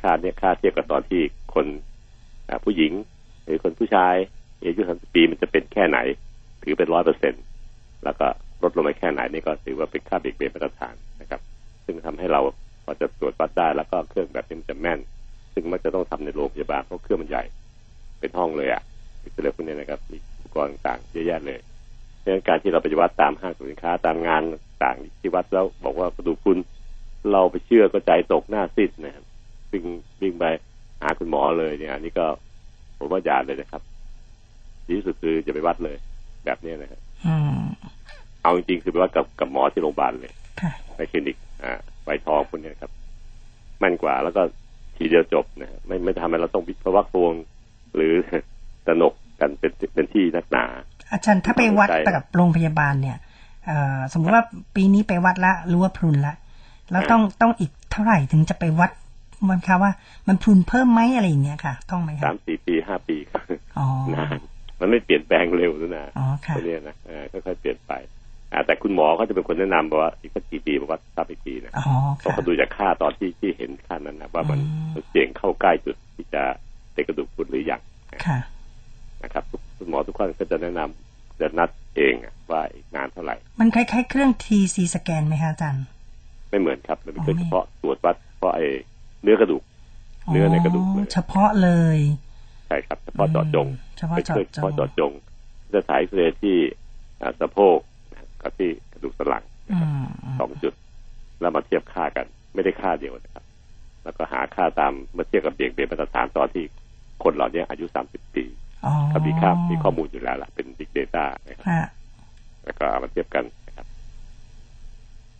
[0.02, 1.22] ค่าเนี่ยค่าเทียบกับตอนที่
[1.54, 1.66] คน
[2.64, 2.92] ผู้หญิง
[3.44, 4.14] หรือคนผู้ชาย
[4.58, 5.98] อายุสามสิบปีมันจะเป็นแค่ไหน
[6.62, 7.34] ถือเป็นร้อยเปอร์เซ็น
[8.04, 8.26] แล้วก็
[8.62, 11.40] ลดลงไปแค่ไหนนี่ก็ถือว่าเป็นค่าเบี่ยงเบนมาตรฐานนะครับ
[11.84, 12.40] ซึ่งทำให้เรา
[12.84, 15.00] พอจะตรวจวัดได้แล้วก็เครื่องแบบนี้มันจะแม่น
[15.54, 17.44] ซึ่งมักจะต้องทำในโรงพยาบาลเพราะเครื่องมันใหญ่
[18.20, 18.82] เป็นห้องเลยอะ
[19.24, 21.60] อิสราเอลพวกนี้นะครับมีอุปกรณ์ต่างๆเยอะแยะเลย
[22.18, 24.42] เพราะฉะนั้นการที่เราไปวัดตามห้างสินค้าตามงาน
[24.84, 26.58] ต่างที่วัดแล้วบอกว่ากระดูกพรุน
[27.32, 29.24] เราไปเชื่อก็ใจตกหน้าซีดนะครับ
[29.72, 29.84] วิ่ง
[30.20, 30.44] วิ่งไป
[31.02, 32.26] หาคุณหมอเลยเนี่ยอันนี่ก็
[32.98, 33.82] ผมว่าอย่าเลยนะครับ
[34.86, 35.96] ดีที่สุดคือจะไปวัดเลย
[36.44, 37.60] แบบนี้นะครับอืม
[38.42, 41.72] เอาจริงๆคือไปวัดกับกับหมอที่โรงพยาบาลเลยค่ะในคลินิก อ่า
[42.04, 42.90] ไวทองพวกเนี้ยครับ
[43.78, 44.42] แม่นกว่าแล้วก็
[44.96, 47.34] ทีเดียวจบนะฮะไม่ไม่ทำให้เราต้องวิพวักพวง
[47.94, 48.12] หรือ
[48.86, 50.64] ตระหนกกันเป็นเป็นที่นักหนา
[51.12, 53.16] อาจารย์ถ้าไปวัดใช่กับโรงพยาบาลเนี่ย
[53.66, 54.44] เอ่อสมมติว่า
[54.76, 56.34] ปีนี้ไปวัดละรู้ว่าพรุนละ
[56.90, 58.90] แล้วต้องต้องอีกเท่าไหร่ถึงจะไปวัด
[59.48, 59.92] มันคะว่า
[60.28, 63.42] มันพรุนเพิ่มไหมอะไรอย่างเงี้ยค่ะ ต้องไหมสาคะมสี่ปีห้าปีครับ
[63.78, 64.38] อ๋อนาน
[64.80, 67.92] มันไม่เปลี่ยนแปลงเร็วนะนะอ๋อค่ะตัวเนี้ยนะเออค่อยๆเปลี่ยนไป
[68.52, 76.42] อ่าแต่คุณหมอเขาจะเป็นคนแนะนำบอกว่าอีกสักกี่ปีบอกว่าทราบอีกทีนะอ๋อเพราะค่ะเขาดูจากค่าตอนที่ที่เห็นค่านั้นนะว่ามันอืมมันเสี่ยงเข้าใกล้จุดที่จะ
[76.92, 77.80] เป็นกระดูกพรุนหรือยัง
[78.26, 78.38] ค่ะ
[79.22, 85.84] นะครับทุกคุณหมอทุกคนก็จะแนะนำจะนัดเองอะว่าอีกนานเท่าไหร่ มันคล้ายๆเครื่อง TC สแกนไหมคะอาจารย์
[86.50, 88.66] ไม่เหมือนครับ มันเป็นอ๋อไม่เฉพาะตรวจวัดเพราะไอ้
[89.22, 89.62] เนื้อกระดูก
[90.32, 91.98] เนื้อในกระดูกเลยเฉพาะเลย
[92.66, 95.12] ใช่ครับเฉพาะเจาะจงอืมเฉพาะไม่เจาะใช่จเฉพาะงเจาะจง
[95.74, 96.56] จะถ่ายเอ็กซเรย์ที่
[97.20, 97.78] อ่าสะโพก
[98.42, 100.06] กับที่กระดูกสันหลังอืม
[100.40, 100.72] สองจุด
[101.40, 103.44] แล้วมาเทียบค่ากัน ไม่ได้ค่าเดียวนะครับ
[104.04, 106.64] แล้วก็หาค่าตามมาเทียบกับเบี่ยงเบนมาตรฐานตอนที่
[107.24, 108.44] คนเหล่านี้อายุ30ปี
[108.84, 111.82] อ๋อเขามีค่ามีข้อมูลอยู่แล้วล่ะเป็น Big Data นะครับค่ะ
[112.64, 113.86] แล้วก็เอามาเทียบกันนะครับ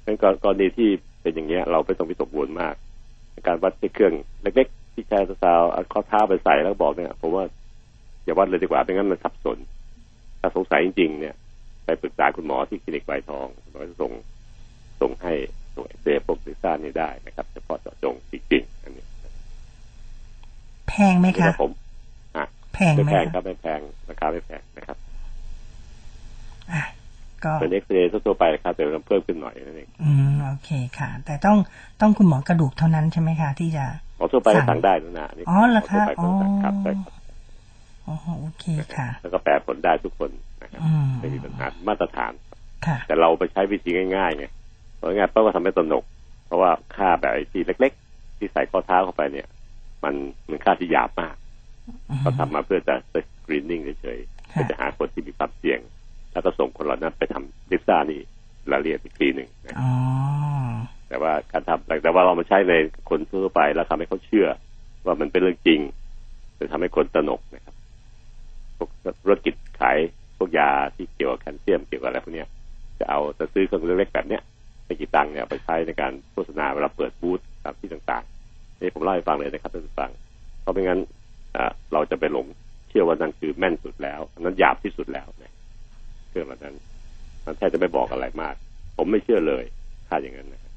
[0.05, 0.89] งั้นกรกรณีที่
[1.23, 2.75] เป็นอย่างเงี้ย เราไม่ต้องวิตกกังวลมาก
[3.47, 7.45] การวัดด้วยเครื่องเล็กๆที่ใช้สาวๆเอาข้อเท้าไปใส่แล้วบอกเนี่ยผมว่า
[8.25, 9.59] อย่าวัดเลยดีกว่าไม่งั้นมันสับสน
[10.41, 11.35] ถ้าสงสัยจริงๆเนี่ย
[11.85, 14.13] ไปปรึกษาคุณหมอที่คลินิกไวทองคุณหมอจะส่ง
[15.01, 15.33] ส่งให้
[15.75, 19.05] ส่งเอ็กซเรย์พวกลิซ่านี่ได้นะครับเฉพาะเจาะจงจริงๆอันนี้
[20.89, 21.71] แพงไหมคะผม
[22.37, 24.97] อะแพงไม่ไหมแพงคะครับไม่แพงราคาไม่แพงนะครับ
[26.71, 26.83] อะ
[27.45, 31.57] ก็เป็นเอ็กซเรย์ทั่วๆไปนะครับแต่มันเพิ่มขึ้นหน่อยนั่นเองอืมโอเคค่ะ แต่ต้อง
[32.01, 33.85] ต้องคุณหมอกระดูกเท่านั้นใช่ไหมคะที่จะ
[34.17, 37.15] หมอทั่วไปก็สั่งสั่งได้นะนะนี่อ๋อเหรอคะหมทั่วไปก็สั่งครับอ๋อใช่ครับ
[38.07, 38.65] อ๋อโอเค
[38.97, 40.31] ค่ะ แล้วก็แปลผลได้ทุกคน
[40.63, 42.33] นะครับอืมไม่มีปัญหามาตรฐาน
[42.87, 44.47] ค่ะ แต่เราไปใช้วิธีง่ายๆไง
[44.97, 46.05] เพราะง่ายเพราะว่าทำให้ตระหนก
[46.47, 49.47] เพราะว่าค่าแบบไอ้ที่เล็ก ๆ ที่ใส่ข้อเท้าเข้าไปเนี่ย
[50.05, 50.15] มัน
[50.49, 51.37] มันค่าที่หยาบมาก
[52.21, 53.15] เขาทำมาเพื่อจะส
[53.47, 55.81] กรีนนิ่งเฉยๆค่ะเพื่อจะหาคนที่มีความเสี่ยง
[56.33, 58.21] แล้วก็ส่งคนเหล่านั้นไปทำลิซ่านี่
[58.71, 59.91] รายละเอียดอีกทีหนึ่งนะอ๋อ
[61.09, 62.75] แต่ว่าการทำแต่ว่าเรามาใช้ใน
[63.11, 64.47] คนทั่วไปแล้วทำให้เขาเชื่อ
[65.07, 65.81] ว่ามันเป็นเรื่องจริง
[66.59, 67.75] จะทำให้คนตระหนกนะครับ
[68.77, 68.89] พวก
[69.23, 69.99] ธุรกิจขาย
[70.37, 72.49] พวกยาที่เกี่ยวกับแคลเซียมเกี่ยวกับอะไรพวกเนี้ย
[72.99, 74.43] จะเอาจะซื้อเครื่องเล็กๆแบบเนี้ย
[74.85, 80.11] ไม่กี่ตังค์เนี่ยเอาไปใช้ในการโฆษณาเวลาเปิดบูธตามที่ต่างๆนี่ผมเล่าให้ฟังเลยนะครับท่านผู้ฟัง
[80.61, 81.01] เพราะไม่งั้น
[81.57, 82.47] อ่าเราจะไปหลง
[82.89, 85.53] เชื่อว่านั่นคือแม่นสุดแล้วอันนั้นหยาบที่สุดแล้วเนี่ย
[86.29, 86.75] เครื่องแบบนั้น
[87.45, 88.55] มันแทบจะไม่บอกอะไรมาก
[88.97, 89.65] ผมไม่เชื่อเลย
[90.09, 90.73] ถ้าอย่างนั้นนะครับ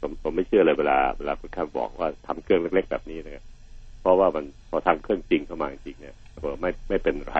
[0.00, 3.44] ผมผมไม่เชื่อเลยเวลาเวลาคุณข้าบอกว่าทำเครื่องเล็ก ๆ แบบนี้นะครับ
[4.00, 7.36] เพราะว่ามันพอทำเครื่องจริงเข้ามาจริงๆเนี่ยเออไม่ไม่เป็นไร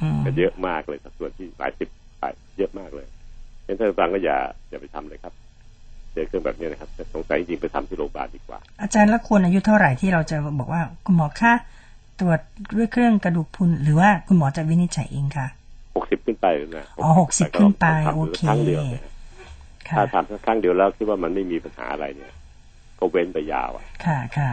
[0.00, 1.88] อืมก็เยอะมากเลยสัดส่วนที่หลายสิบ
[2.20, 3.06] หลายเยอะมากเลย
[3.64, 4.38] เห็นท่านผู้ฟังก็อย่า
[4.70, 5.34] อย่าไปทำเลยครับ
[6.12, 11.52] เจอเครื่องแบบนี้นะครับแต่สงสัยจริงๆไปทำที่โรงพยาบาลดีกว่า อาจารย์แล้วควรอายุเท่าไหร่ที่เราจะบอกว่าคุณหมอคะ
[12.20, 12.40] ตรวจ
[12.76, 15.67] ด้วยเครื่องกระดูกพรุนหรือว่าคุณหมอจะวินิจฉัยเองคะหกสิบขึ้น
[16.40, 16.46] ไป
[16.76, 19.04] นะอ๋อ60ขึ้นไปทำโอเคครั้งเดียวเนี่ย
[19.88, 22.32] ค่ะถ้าทำแค่ครั้งเดียวแล้วคิดว่ามันไม่มีปัญหาอะไรเนี่ย
[22.98, 24.50] ก็เว้นไปยาวอะ ค่ะค่ะ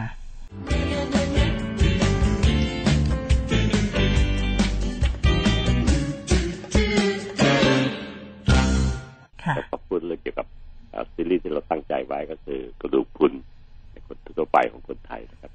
[9.44, 10.46] ค่ะแล้วก็พูดเรื่องเกี่ยวกับ
[10.90, 13.32] เอ่อซีรีส์ที่เราตั้งใจไว้ก็คือกระดูกพรุน
[13.90, 15.52] ในคนทั่วไปของคนไทยนะครับ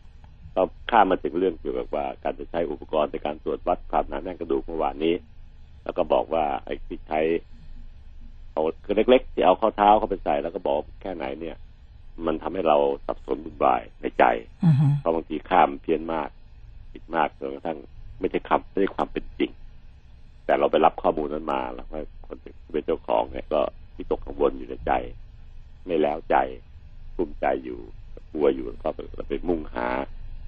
[0.53, 5.13] เราข้ามมาถึงเรื่องเกี่ยวกับว่าการจะใช้อุปกรณ์ในการตรวจวัดความหนาแน่นกระดูกเมื่อวานนี้
[5.83, 7.21] แล้วก็บอกว่าไอ้ที่ใช้
[8.51, 11.57] เอาคือเล็กๆที่เอาข้อเท้าเข้าไปใส่แล้วก็บอกแค่ไหนเนี่ย
[12.25, 14.23] มันทำให้เราสับสนวุ่นวายในใจ
[14.65, 16.29] อือฮึเพราะบางทีข้ามเพี้ยนมาก
[16.91, 17.77] ผิดมากจนกระทั่ง
[18.19, 19.51] ไม่ใช่คำไม่ใช่ความเป็นจริง
[20.45, 23.61] แต่เราไปรับข้อมูลนั้นมาแล้วก็คนที่เป็นเจ้าของเนี่ยก็
[23.95, 24.91] ที่ตกกังวลอยู่ในใจ
[25.85, 26.35] ไม่แล้วใจ
[27.15, 27.79] ภูมิใจอยู่
[28.31, 29.87] กลัวอยู่แล้วก็ไปไปมุ่งหา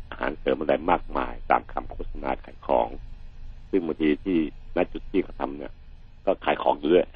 [0.10, 2.88] อาหารเสริมอะไรมากมาย ตามคำโฆษณาขายของ
[3.70, 4.40] ซึ่งบางทีที่
[4.76, 5.74] ณจุดที่เขาทำเนี่ย
[6.26, 7.08] ก็ขายของอยู่ด้วย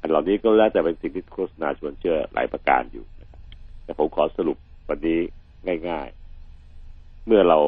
[0.00, 3.40] อันเหล่านี้ก็แล้วแต่เป็นสิ่งที่โฆษณาชวนเชื่อหลายประการอยู่นะครับ
[3.84, 5.18] แต่ผมขอสรุปวันนี้
[5.88, 7.58] ง่ายๆ เมื่อเรา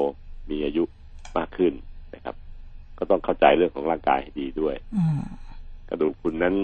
[0.50, 0.84] มีอายุ
[1.38, 1.72] มากขึ้น
[2.14, 2.36] นะครับ
[2.98, 5.20] ก็ต้องเข้าใจเรื่องของร่างกายให้ดีด้วยอืม
[5.88, 6.54] กระดูกคุณนั้น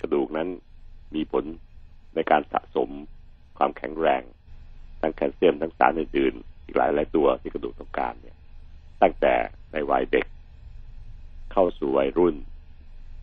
[0.00, 0.48] กระดูกนั้น
[1.14, 1.44] มีผล
[2.14, 2.88] ในการสะสม
[3.58, 4.22] ความแข็งแรง
[5.00, 8.36] ทั้งแคลเซียมทั้งสารอื่นๆอีกหลายหลายตัวที่กระดูกต้องการเนี่ย
[9.02, 9.34] ตั้งแต่
[9.72, 10.26] ในวัยเด็ก
[11.52, 12.34] เข้าสู่วัยรุ่น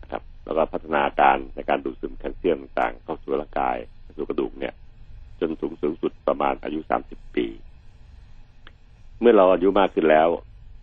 [0.02, 3.76] นะครับ แล้วก็พัฒนาการในการดูดซึมแคลเซียมต่างๆ เข้าสู่ร่างกาย
[4.16, 4.74] สู่กระดูกเนี่ย
[5.40, 7.46] จนสูงสูงสุดประมาณอายุสามสิบปี
[9.20, 10.28] เมื่อเราอายุมากขึ้นแล้ว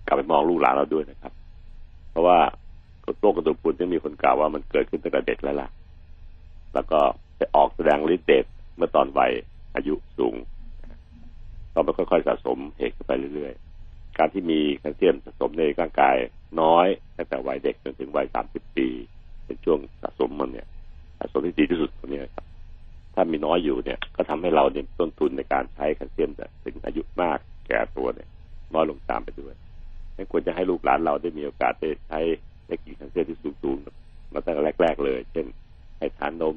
[0.06, 1.34] กลับไปมองลูกหลานเราด้วยนะครับ
[2.10, 2.40] เพราะว่า
[3.20, 5.70] โรคกระดูกพรุนที่มีคนกล่าวว่ามันเกิดขึ้นตั้งแต่เด็กแล้วล่ะ
[6.74, 7.00] แล้วก็
[7.38, 9.32] ไปออกแสดงฤทธิ์เดชเมื่อตอนวัย
[9.76, 10.36] อายุสูง
[11.74, 13.65] ก็มันค่อยๆสะสมเหตุขึ้นไปเรื่อยๆ
[14.18, 16.16] การที่มีแคลเซียมสะสมในร่างกาย
[16.62, 18.88] น้อยตั้งแต่วัยเด็กจนถึงวัยสามสิบปี
[19.46, 20.68] เป็นช่วงสะสมมันเนี่ย
[21.18, 22.46] สะสมที่ดีที่สุดตัวนี้ครับ
[23.16, 28.28] ถ้ามีน้อยอยู่เนี่ย ก็ทำให้เราเนี่ยต้นทุนในการใช้แคลเซียมแต่ถึงอายุมากแก่ตัวเนี่ย
[28.74, 29.54] น้อยลงตามไปด้วย
[30.16, 32.20] งั้นควรจะให้ลูกหลานเราได้มีโอกาสได้ใช้
[32.68, 35.46] ได้กินแคลเซียมที่สูงๆมาตั้งแต่แรก ๆ เลย เช่น
[36.00, 36.56] ให้ทานนม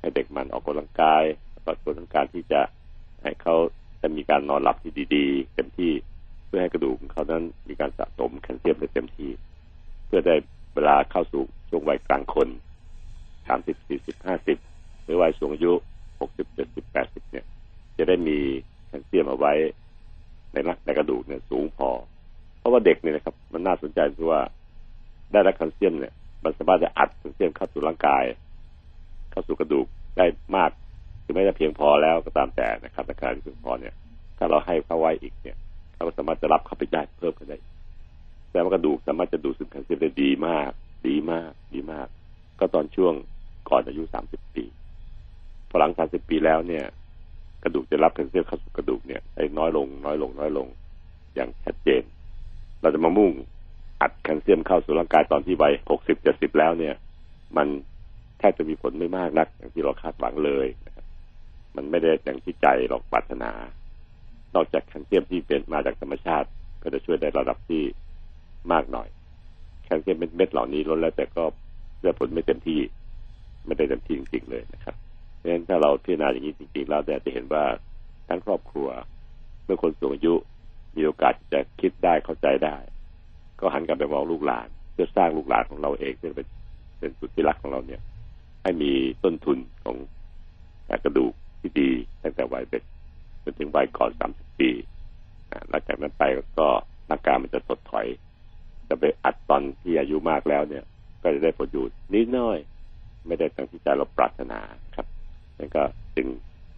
[0.00, 2.60] ให้เด็กมันออกกำลังกายแล้วก็ส่วนของการที่จะ
[3.22, 3.54] ให้เขา
[4.00, 5.92] จะมีการนอนหลับที่ดี ๆ เต็มที่
[6.56, 9.30] พื่อให้กระดูกของเขานั้นมีการสะสมแคลเซียมได้เต็มที่
[10.06, 10.34] เพื่อได้
[10.74, 12.48] เวลาเข้าสู่ช่วงวัยกลางคน
[13.46, 14.58] สามสิบสี่สิบห้าสิบ
[15.04, 15.72] หรือวัยสูงอายุ
[16.20, 17.44] หกสิบเจ็ดสิบแปดสิบเนี่ย
[17.98, 18.38] จะได้มี
[18.86, 19.52] แคลเซียมเอาไว้
[20.52, 21.88] ในร่างในกระดูกเนี่ยสูงพอ
[22.58, 24.40] เพราะว่าเด็กเนี่ยนะครับ มันน่าสนใจที่ว่า
[25.32, 26.12] ได้รับแคลเซียมเนี่ย
[26.44, 28.24] มันสามารถจะอัดแคลเซียมเข้าสู่ร่างกาย
[29.30, 30.70] เข้าสู่กระดูกได้มาก
[31.24, 33.94] ถึงแม้จะเพียงพอแล้วก็ตามแต่นะครับในการที่เพียงพอเนี่ย
[34.38, 35.56] ถ้าเราให้เขาไว้อีกเนี่ย
[35.96, 37.58] เขาก็สามารถจะรับเข้าไปได้เพิ่มกันได้
[38.50, 40.70] แต่ว่ากระดูกสามารถจะดูดซึมแคลเซียมได้ดีมาก
[41.08, 42.08] ดีมาก ดีมาก
[42.58, 43.14] ก็ตอนช่วง
[43.68, 44.64] ก่อนอายุสามสิบปี
[45.68, 46.84] พอหลังสามสิบปีแล้วเนี่ย
[47.62, 50.68] กระดูกจะรับแคลเซียมเข้าสู่กระดูกเนี่ยได้น้อยลง น้อยลง น้อยลง
[51.34, 52.02] อย่างชัดเจน
[52.82, 53.30] เราจะมามุ่ง
[54.00, 56.94] อัดแคลเซียมเข้าสู่ร่างกายตอนที่วัยหกสิบเจ็ดสิบแล้วเนี่ย
[57.56, 57.68] มัน
[58.38, 60.66] แทบจะมีผลไม่มากนัก อย่างที่เราคาดหวังเลย
[61.76, 63.50] มันไม่ได้อย่างที่ใจเราปรารถนา
[64.56, 66.48] นอกจากแคลเซียมที่เป็นมาจากธรรมชาติ
[66.82, 67.82] ก็จะช่วยได้ระดับที่
[68.72, 69.08] มากหน่อย
[69.84, 71.44] แคลเซียมเม็ดเหล่านี้ลดแล้วแต่ก็
[72.02, 72.80] ได้ผลไม่เต็มที่
[73.66, 74.94] ไม่ได้เต็มที่จริงๆเลยนะครับ
[75.36, 77.64] เพราะฉะนั้นถ้าเราพิจารณาอย่างนี้จริงๆเนี่จะเห็นว่า
[78.28, 78.88] ทั้งครอบครัว
[79.64, 80.34] เมื่อคนสูงอายุ
[80.96, 82.76] มีโอกาสจะคิดได้เข้าใจได้
[83.60, 86.46] ก็หันกลับไปมองลูกหลาน เพื่อสร้างลูกหลานของเราเองซึ่งเป็น
[86.98, 88.00] เป็นสุดที่รักของเราเนี่ย
[88.62, 88.92] ให้มี
[89.24, 89.96] ต้นทุนของ
[91.04, 91.90] กระดูกที่ดี
[92.22, 92.82] ตั้งแต่วัยเด็ก
[93.46, 94.70] จนถึงวัยก่อนสามสิบปี
[95.50, 96.24] อ่าหลังจากนั้นไป
[96.58, 96.68] ก็
[97.10, 98.06] ร่างกายมันจะถดถอย
[98.88, 100.84] จะไปอัดตอนที่อายุมากแล้วเนี่ย
[101.22, 102.58] ก็จะได้ผลอยู่นิดน้อย
[103.26, 104.60] ไม่ได้ตั้งที่ใจเราปรารถนา
[104.96, 105.06] ครับ
[105.58, 105.82] นั่นก็
[106.16, 106.26] จึง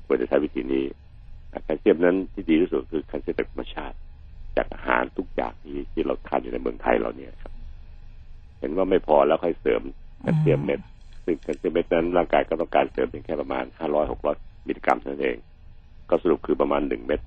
[0.06, 0.84] ควรจะใช้วิธีนี้
[1.64, 3.96] แคลเซียมนั้นที่ดีที่สุดคือแคลเซียมจากธรรมชาติ
[4.56, 7.52] จากอาหารทุกอย่างที่ที่เราทานอยู่ในเมืองไทยเราเนี่ยครับ
[8.58, 9.82] เห็นว่าไม่พอแล้วค่อยเสริม
[10.20, 10.80] แคลเซียมเม็ด
[11.24, 15.36] ซึ่งแคลเซียมเม็ดนั้นร่างกายก็ต้องการเสริมเพียงแค่ประมาณ500 600มิลลิกรัมเท่านั้นเอง
[16.10, 17.20] ก็สรุปคือประมาณ1เม็ด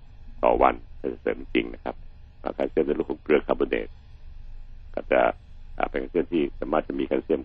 [0.44, 1.96] ต่อวันถ้าจะเสริมจริงนะครับ
[2.56, 3.88] แคลเซียมในรูปของเกลือคาร์บอเนต
[4.96, 5.22] ก็จะ
[5.78, 7.42] อ่าเป็นแคลเซียมที่สามารถจะมีแคลเซียม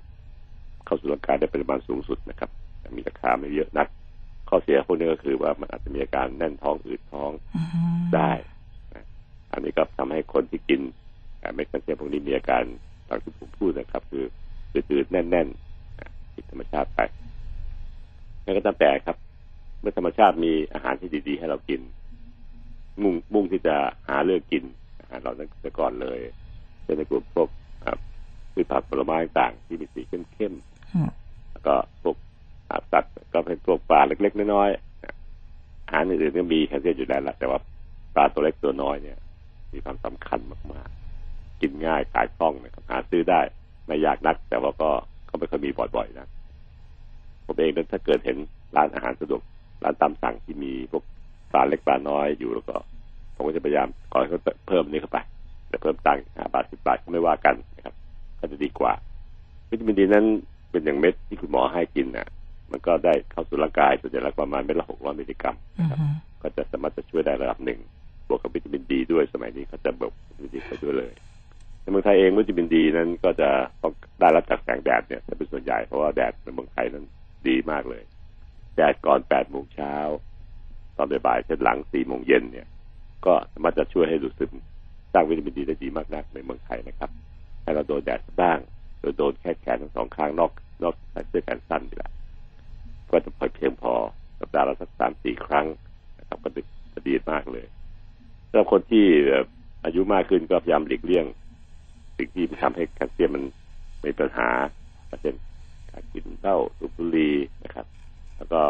[0.86, 3.88] เข้าสู่ร่างกายได้ปริมาณสูงสุดนะครับแต่มีราคาไม่เยอะนัก
[4.48, 7.60] ข้อเสียพวกนี้ก็คือว่ามันอาจจะมีอาการแน่นท้องอืดท้องอื
[7.96, 8.32] มได้
[8.94, 9.04] นะ
[9.52, 10.80] อันนี้ก็ทำให้คนที่กิน
[11.42, 12.62] อ่าเม็ดแคลเซียมพวกนี้มีอาการ
[13.08, 14.24] ตามที่ผมพูดนะครับ คือ
[14.72, 17.00] อืดๆแน่นๆนะผิดธรรมชาติไป
[18.44, 21.80] นั่นก็ตามแต่ครับเมื่อธรรมชาติมีอาหารที่ดี ๆ ให้เรากิน
[23.02, 23.76] มุ่งมุ่งที่จะ
[24.08, 24.64] หาเลือกกิน
[25.00, 26.18] อาหารเหล่านั้นแต่ก่อนเลย
[26.82, 27.48] เช่นในกลุ่มพวก
[27.84, 27.98] อ่า
[28.52, 31.10] พืชผักผลไม้ต่างๆที่มีสีเข้มๆอืม
[31.50, 32.16] แล้วก็พวก
[32.70, 37.58] อาสัตว์ก็เป็นพวกปลาเล็ก ๆ น้อยๆอาหารอื่นๆก็มีแคลเซียมอยู่แล้วละแต่ว่า
[38.14, 39.18] ปลาตัวเล็กตัวน้อยเนี่ย
[39.72, 40.40] มีความสำคัญ
[40.72, 43.40] มากๆ กินง่ายขายคล่องนะครับหาซื้อได้
[43.86, 44.90] ไม่ยากนัก แต่ว่าก็
[45.28, 46.26] ก็ไม่ค่อยมีบ่อยๆนะ
[47.46, 48.36] ผมเองนั้นถ้าเกิดเห็น
[48.76, 49.42] ร้านอาหารสะดวก
[49.84, 51.02] ร้านตามสั่งที่มีพวก
[51.52, 52.76] ปลาเล็กปลาน้อยอยู่แล้วก็
[53.34, 55.18] ผมก็จะพยายามขอให้เขาเพิ่มนี่เข้าไป
[55.68, 57.94] แต่เพิ่มตังค์ห้าบาทสิบบาทก็ไม่ว่ากันนะครับ
[58.40, 58.92] ก็จะดีกว่า
[59.70, 60.24] วิตามินดีนั้น
[60.70, 62.28] เป็นอย่างเม็ดที่คุณหมอให้กินน่ะ
[62.70, 65.96] มันก็ได้เข้าสู่ร่างกายส่วนใหญ่แล้วประมาณเม็ดละหกร้อยมิลลิกรัมอือฮึ
[66.42, 67.78] ก็จะสามารถจะช่วยได้ระดับหนึ่ง
[68.28, 71.12] บวกกับวิตามินดีด้วยสมัยนี้เขาจะบวกวิตามินดีไปด้วยเลย
[71.82, 73.48] ในเมืองไทยเองวิตามินดีนั้นก็จะ
[73.82, 77.04] ต้องได้รับจากแสงแดดเนี่ยจะเป็นส่วนใหญ่เพราะว่าแดดในเมืองไทยนั้น
[77.48, 78.02] ดีมากเลย
[78.76, 79.94] แดดก่อนแปดโมงเช้า
[80.96, 82.68] ตอนบ่ายๆเช่นหลังสี่โมงเย็นเนี่ย
[83.26, 84.52] ก็สามารถจะช่วยให้ดูดซึม
[85.12, 87.10] สร้างวิตามินดีได้ดีมากนักในเมืองไทยนะครับ
[87.62, 88.58] ให้เราโดนแดดบ้าง
[89.00, 90.50] โดยโดนแค่แขนทั้งสองข้างนอก
[90.82, 92.12] นอกใส่เสื้อแขนสั้นนี่แหละ
[93.10, 93.92] ก็จะพอเพียงพอ
[94.40, 95.66] สัปดาห์ละสักสามสี่ครั้ง
[96.18, 96.48] นะครับก็
[96.94, 97.66] จะดีมากเลย
[98.48, 99.04] สำหรับคนที่
[99.84, 101.24] อายุมากขึ้นก็พยายามหลีกเลี่ยง
[102.16, 103.44] สิ่งที่ทำให้แคลเซียมมัน
[104.04, 104.48] มีปัญหา
[105.22, 105.34] เช่น
[105.90, 107.34] การกินเหล้าสูบบุหรี่
[107.64, 107.86] นะครับ
[108.36, 108.62] แล้วก็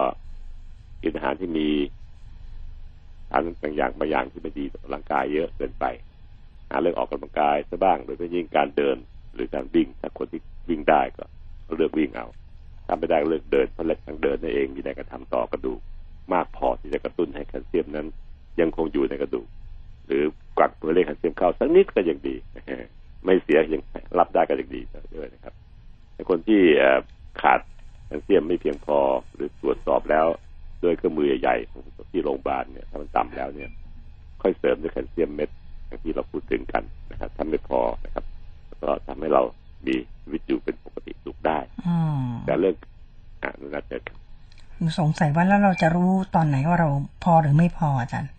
[1.02, 1.68] กินอาหารที่มี
[3.30, 5.84] สารบางอย่างบางอย่างที่ไม่ดีต่อร่างกายเยอะเกินไป
[6.70, 8.96] หาเรื่องออกกำลังกายซะบ้างโดยเฉพาะยิ่งการเดิน
[9.34, 11.24] หรือการวิ่งถ้าคนที่วิ่งได้ก็
[11.76, 12.26] เลือกวิ่งเอา
[12.86, 15.80] ถ้าไม่ได้เลือกเดินเพราะเล็กทางเดินนั่นเองมีแรงกระทำต่อกระดูก
[16.32, 18.06] มากพอที่จะกระตุ้นให้แคลเซียมนั้น
[18.60, 19.46] ยังคงอยู่ในกระดูก
[20.06, 20.22] หรือ
[20.58, 22.36] กักตัวเลขแคลเซียมเข้าสักนิดก็ยังดี
[23.24, 23.82] ไม่เสียยัง
[24.18, 24.80] รับได้ก็ยังดี
[25.16, 25.54] ด้วยนะครับ
[26.30, 26.60] คนที่
[27.40, 27.60] ขาด
[28.06, 28.98] แคลเซียมไม่เพียงพอ
[29.34, 30.26] หรือตรวจสอบแล้ว
[30.82, 33.70] ด้วยเครื่องมือใหญ่ๆของที่โรงพยาบาลเนี่ยถ้ามันต่ำแล้วเนี่ย
[34.42, 35.50] ค่อยเสริมด้วยแคลเซียมเม็ด
[35.86, 38.24] อย่างที่เราพูดถึงกันนะครับถ้าไม่พอนะครับ
[38.82, 39.42] ก็ทำให้เรา
[39.86, 42.74] มีชีวิตอยู่เป็นปกติสุขได้อืมแต่เรื่อง
[43.42, 44.18] อ่านุนัทเจอครับ
[45.00, 46.88] สงสัยว่าแล้วเราจะรู้ตอนไหนว่าเรา
[47.24, 48.30] พอหรือไม่พออาจารย์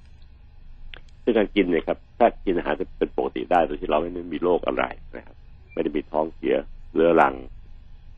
[1.23, 5.35] ซึ่งการกินเนี่ยครับถ้ากินอาหารจะเป็นปกติได้โดยที่เราไม่ได้มีโรคอะไรนะครับ
[5.73, 6.55] ไม่ได้มีท้องเสีย
[6.93, 7.33] เรื้อรัง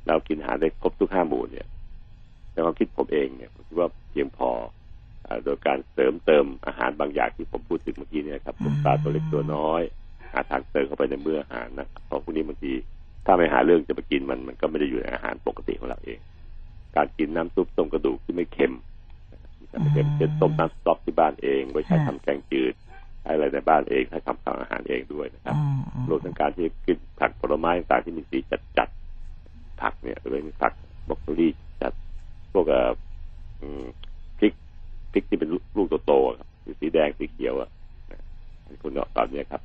[0.10, 1.68] เรากินอาหารได้ครบทุกห้าหมู่เนี่ย
[2.52, 4.50] ในความคิดผมเองเนี่ยผมคิดว่าเพียงพอ
[5.26, 9.82] อ่าโดยการเสริมเติมอาหารบางอย่างที่ผมพูดถึงเมื่อกี้เนี่ยครับพวกปลาตัวเล็กตัวน้อย
[10.32, 12.74] หาทางเติมเข้าไปในมื้ออาหารนะเพราะพวกนี้บางที
[13.26, 16.20] ถ้าไม่หาเรื่องจะไปกินมันมันก็ไม่ได้อยู่ในอาหารปกติของเราเอง
[16.96, 18.74] การกินน้ำซุปต้มกระดูกที่ไม่เค็ม
[19.32, 22.74] นะครับที่ไม่เค็มอืมเช่นต้มน้ำสต๊อกที่บ้านเองไว้ใช้ค่ะทำแกงจืด
[23.22, 28.40] ใช้อะไรในบ้านเองใช้ทำทำอาหารเองด้วยนะครับอืมอืมรวมทั้งการที่กินผักผลไม้ต่างๆที่มีสี
[28.78, 28.99] จัดๆ
[29.82, 30.74] ผักเนี่ยหรือเป็นผัก
[31.10, 31.48] บรอกโคลี
[31.82, 31.94] จัด
[32.54, 32.92] พวกเอ่อ
[33.62, 33.84] อืม
[34.40, 34.54] พริก
[35.12, 37.70] พริกที่เป็นลูกโตๆอะครับคือสีแดงสีเขียวอะ
[38.12, 38.22] นะ
[38.66, 39.62] ให้คุณเนาะตอนเนี้ยครับ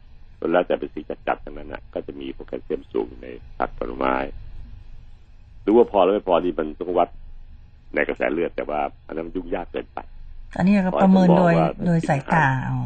[0.52, 4.14] แล้วแต่เป็นสีจัดๆทั้งนั้นนะก็จะมีพวกแคลเซียมสูงอยู่ในผักผลไม้
[5.62, 7.08] หรือว่าพอหรือไม่พอนี่มันต้องวัด
[7.94, 9.98] ในกระแสเลือดแต่ว่า อันนั้นมันยุ่งยากเกินไป
[10.58, 12.76] อันนี้เราก็ประเมินโดยขอให้ผมบอกว่าโดยสายตาเอา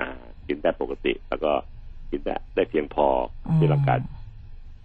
[0.00, 0.08] อ่า
[0.46, 1.52] กินได้ปกติ แล้วก็
[2.10, 3.06] กินได้ได้เพียงพอ
[3.58, 3.98] ที่ร่างกาย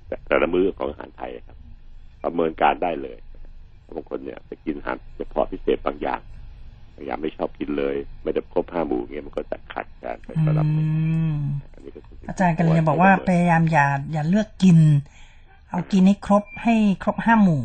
[0.07, 1.57] แต่แต่ละมื้อของอาหารไทยครับ
[2.23, 3.17] ประเมินการได้เลย
[3.95, 6.21] บางคนเนี่ยไปกินอาหารเฉพาะพิเศษบางอย่าง
[6.95, 11.38] บางอย่างไม่ชอบกินเลย ไม่ได้ครบห้าหมู่เงี้ยมันก็จะขัดกันไประดับหนึ่งอืม
[11.73, 14.77] อันนี้ก็คืสิ่งอาจารย์ก็เลยจะบอกว่าพยายามอย่าอย่าเลือกกิน
[15.69, 17.63] เอากินให้ครบให้ครบห้าหมู่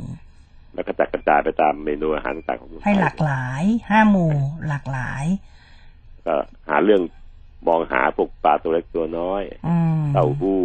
[0.75, 4.33] แล้วก็จัดกระจายไปตามเมนูอาหารต่างๆของเมืองไทให้ยหลากหลายห้าหมู่
[4.69, 5.25] หลากหลาย
[6.27, 6.35] ก็
[6.69, 7.03] หาเรื่อง
[7.69, 10.62] มองหาพวกปลาตัวเล็กตัวน้อยอืมเต้าหู้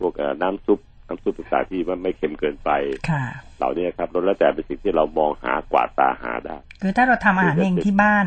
[0.00, 2.70] พวกเอ่อน้ำซุป น้ำซุปต่างๆที่มันไม่เค็มเกินไป
[3.10, 3.24] ค่ะ
[3.58, 8.26] เหล่านี้ครับแล้วแต่เป็นสิ่งที่เรามองหากว่าดตาหาได้คือถ้าเราทำอาหารเองที่บ้าน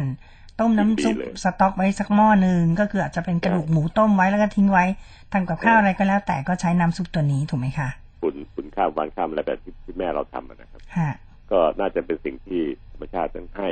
[0.60, 4.86] ต้มน้ำซุปดีเลยสต๊อกไว้สักหม้อหนึ่งก็คืออาจจะเป็นกระดูกหมูต้มไว้แล้วก็ทิ้งไว้
[5.34, 7.90] ทำกับข้าวอะไรก็แล้ว แต่ก็ใช้น้ำซุปตัวนี้ถูกไหมคะ
[8.22, 11.12] ฝุ่นฝุ่นข้าววันข้ามอะไรแบบที่ที่แม่เราทำอะนะครับฮะ
[11.52, 12.62] ก็น่าจะเป็นสิ่งที่
[12.92, 13.70] ธรรมชาติต้องให้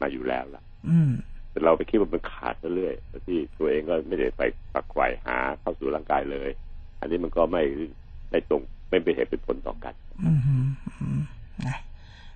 [0.00, 1.10] มาอยู่แล้วล่ะ อืม
[1.50, 6.50] แต่เราไปคิดว่ามันขาดซะเรื่อยโดยที่ตัวเองก็ไม่ได้ไปฝักไขว่หาเข้าสู่ร่างกายเลย
[7.00, 7.62] อันนี้มันก็ไม่
[8.30, 10.56] ได้ตรงไม่เป็นเหตุเป็นผลต่อกันอืมฮึ
[11.00, 11.20] อืม
[11.66, 11.78] นะ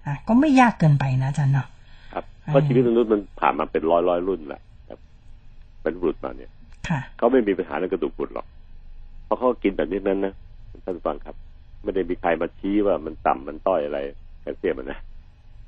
[0.06, 1.66] อะก็ไม่ยากเกินไปนะอาจารย์เนาะ
[2.12, 4.98] ครับอืมเพราะชีวิตมนุษย์มันผ่านมาเป็นร้อยร้อยรุ่นแล้วครับ
[5.82, 6.50] เป็นรุ่นมาเนี่ย
[6.88, 8.46] ค่ะเขาไม่มีปัญหาเรื่องกระดูกพรุนหรอก
[9.24, 10.34] เพราะเขากินแบบนี้นั้นนะ
[10.84, 11.36] ท่านผู้ฟังครับ
[11.82, 13.98] ไม่ได้มีใครมาชี้ว่ามันต่ำมันต้อยอะไร
[14.40, 14.98] แคลเซียมมันนะ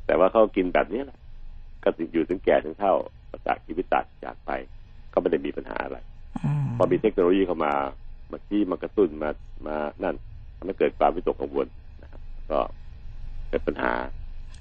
[0.07, 1.19] แต่ว่าเขากินแบบนี้แหละ
[1.85, 2.95] ก็ติดอยู่ถึงแก่ถึงเท่า
[3.31, 4.51] ประจากชีวิตตัดจากไป
[5.13, 5.99] ก็ไม่ได้มีปัญหาอะไร
[6.45, 7.73] อืมพอมีเทคโนโลยีเข้ามา
[8.33, 9.31] มาชี้มากระตุ้นมา
[9.67, 10.17] มานั่น
[10.57, 11.67] ทำให้เกิดความวิตกกังวล
[12.03, 12.61] นะครับ ก็
[13.49, 13.93] เกิดปัญหา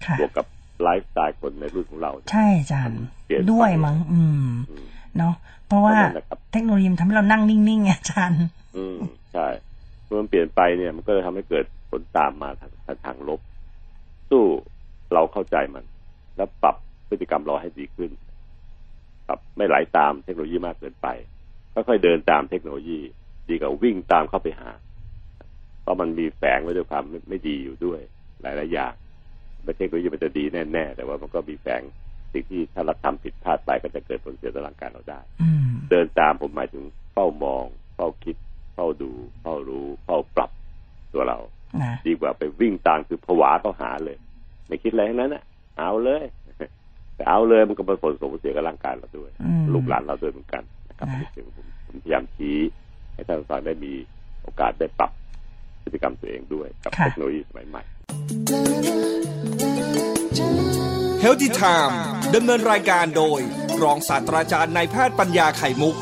[0.06, 0.46] ค่ะบวกกับ
[0.82, 4.86] ไลฟ์สไตล์คนในรุ่นของเรา ใช่อาจารย์เปลี่ยนไปด้วยมั้งอืมอืม
[5.18, 5.34] เนาะ
[5.68, 8.44] เพราะว่านั่นแหละครับเทคโนโลยีมันทำให้เรานั่งนิ่งๆไงอาจารย์
[8.78, 8.98] อืม
[9.34, 9.48] ใช่
[10.06, 13.40] เมื่อมันเปลี่ยนไปเนี่ย มันก็จะทำให้เกิดผลตามมาทางทางทางลบ
[14.30, 14.44] สู้
[15.14, 15.84] เราเข้าใจมัน
[16.38, 16.76] แล้วปรับ
[17.10, 18.12] พฤติกรรมเราให้ดีขึ้น
[19.28, 21.08] กับไม่ไหลาตามเทคโนโลยีมากเกินไป
[21.74, 23.00] ค่อยๆเดินตามเทคโนโลยี
[23.50, 24.72] ดีกว่าวิ่งตามเข้าไปหา
[25.82, 28.00] เพราะมันมีแฝงไว้ด้วยความไม่ไม่ดีอยู่ด้วย
[28.42, 28.94] หลายๆอย่าง
[29.64, 31.82] ไม่เทคโนโลยีมันจะดีแน่ๆแต่ว่ามันก็มีแฝง
[32.34, 38.36] สิ่งที่ถ้าเราทำผิดพลาดไปก็จะเกิดผลเสียต่อร่างกายเราได้อืมเดินตามผมหมายถึงเฝ้ามองเฝ้าคิด
[38.74, 40.52] เฝ้าดูเฝ้ารู้เฝ้าปรับ
[41.14, 41.38] ตัวเรา
[41.82, 44.18] นะดีกว่าไปวิ่งตามคือผวาเข้าหาเลย
[44.68, 45.44] ไม่คิดอะไรทั้งนั้นอะ
[45.78, 46.24] เอาเลย
[47.16, 52.58] แต่เอาเลยมันก็เป็นผลส่งผลเสียกับร่างกายเราด้วยอืมลูกหลานเราด้วยเหมือนกันนะครับนะอันนี้คือผมผมพยายามชี้
[53.16, 53.94] ให้ท่านผู้ฟังได้มี
[54.44, 55.12] โอกาสได้ปรับ
[55.84, 57.84] พฤติกรรมตัวเองด้วยกับเทคโนโลยีสมัยใหม่
[61.24, 61.96] Healthy Time
[62.36, 63.40] ดำเนินรายการโดย
[63.84, 65.96] รองศาสตราจารย์นายแพทย์ปัญญาไข่มุก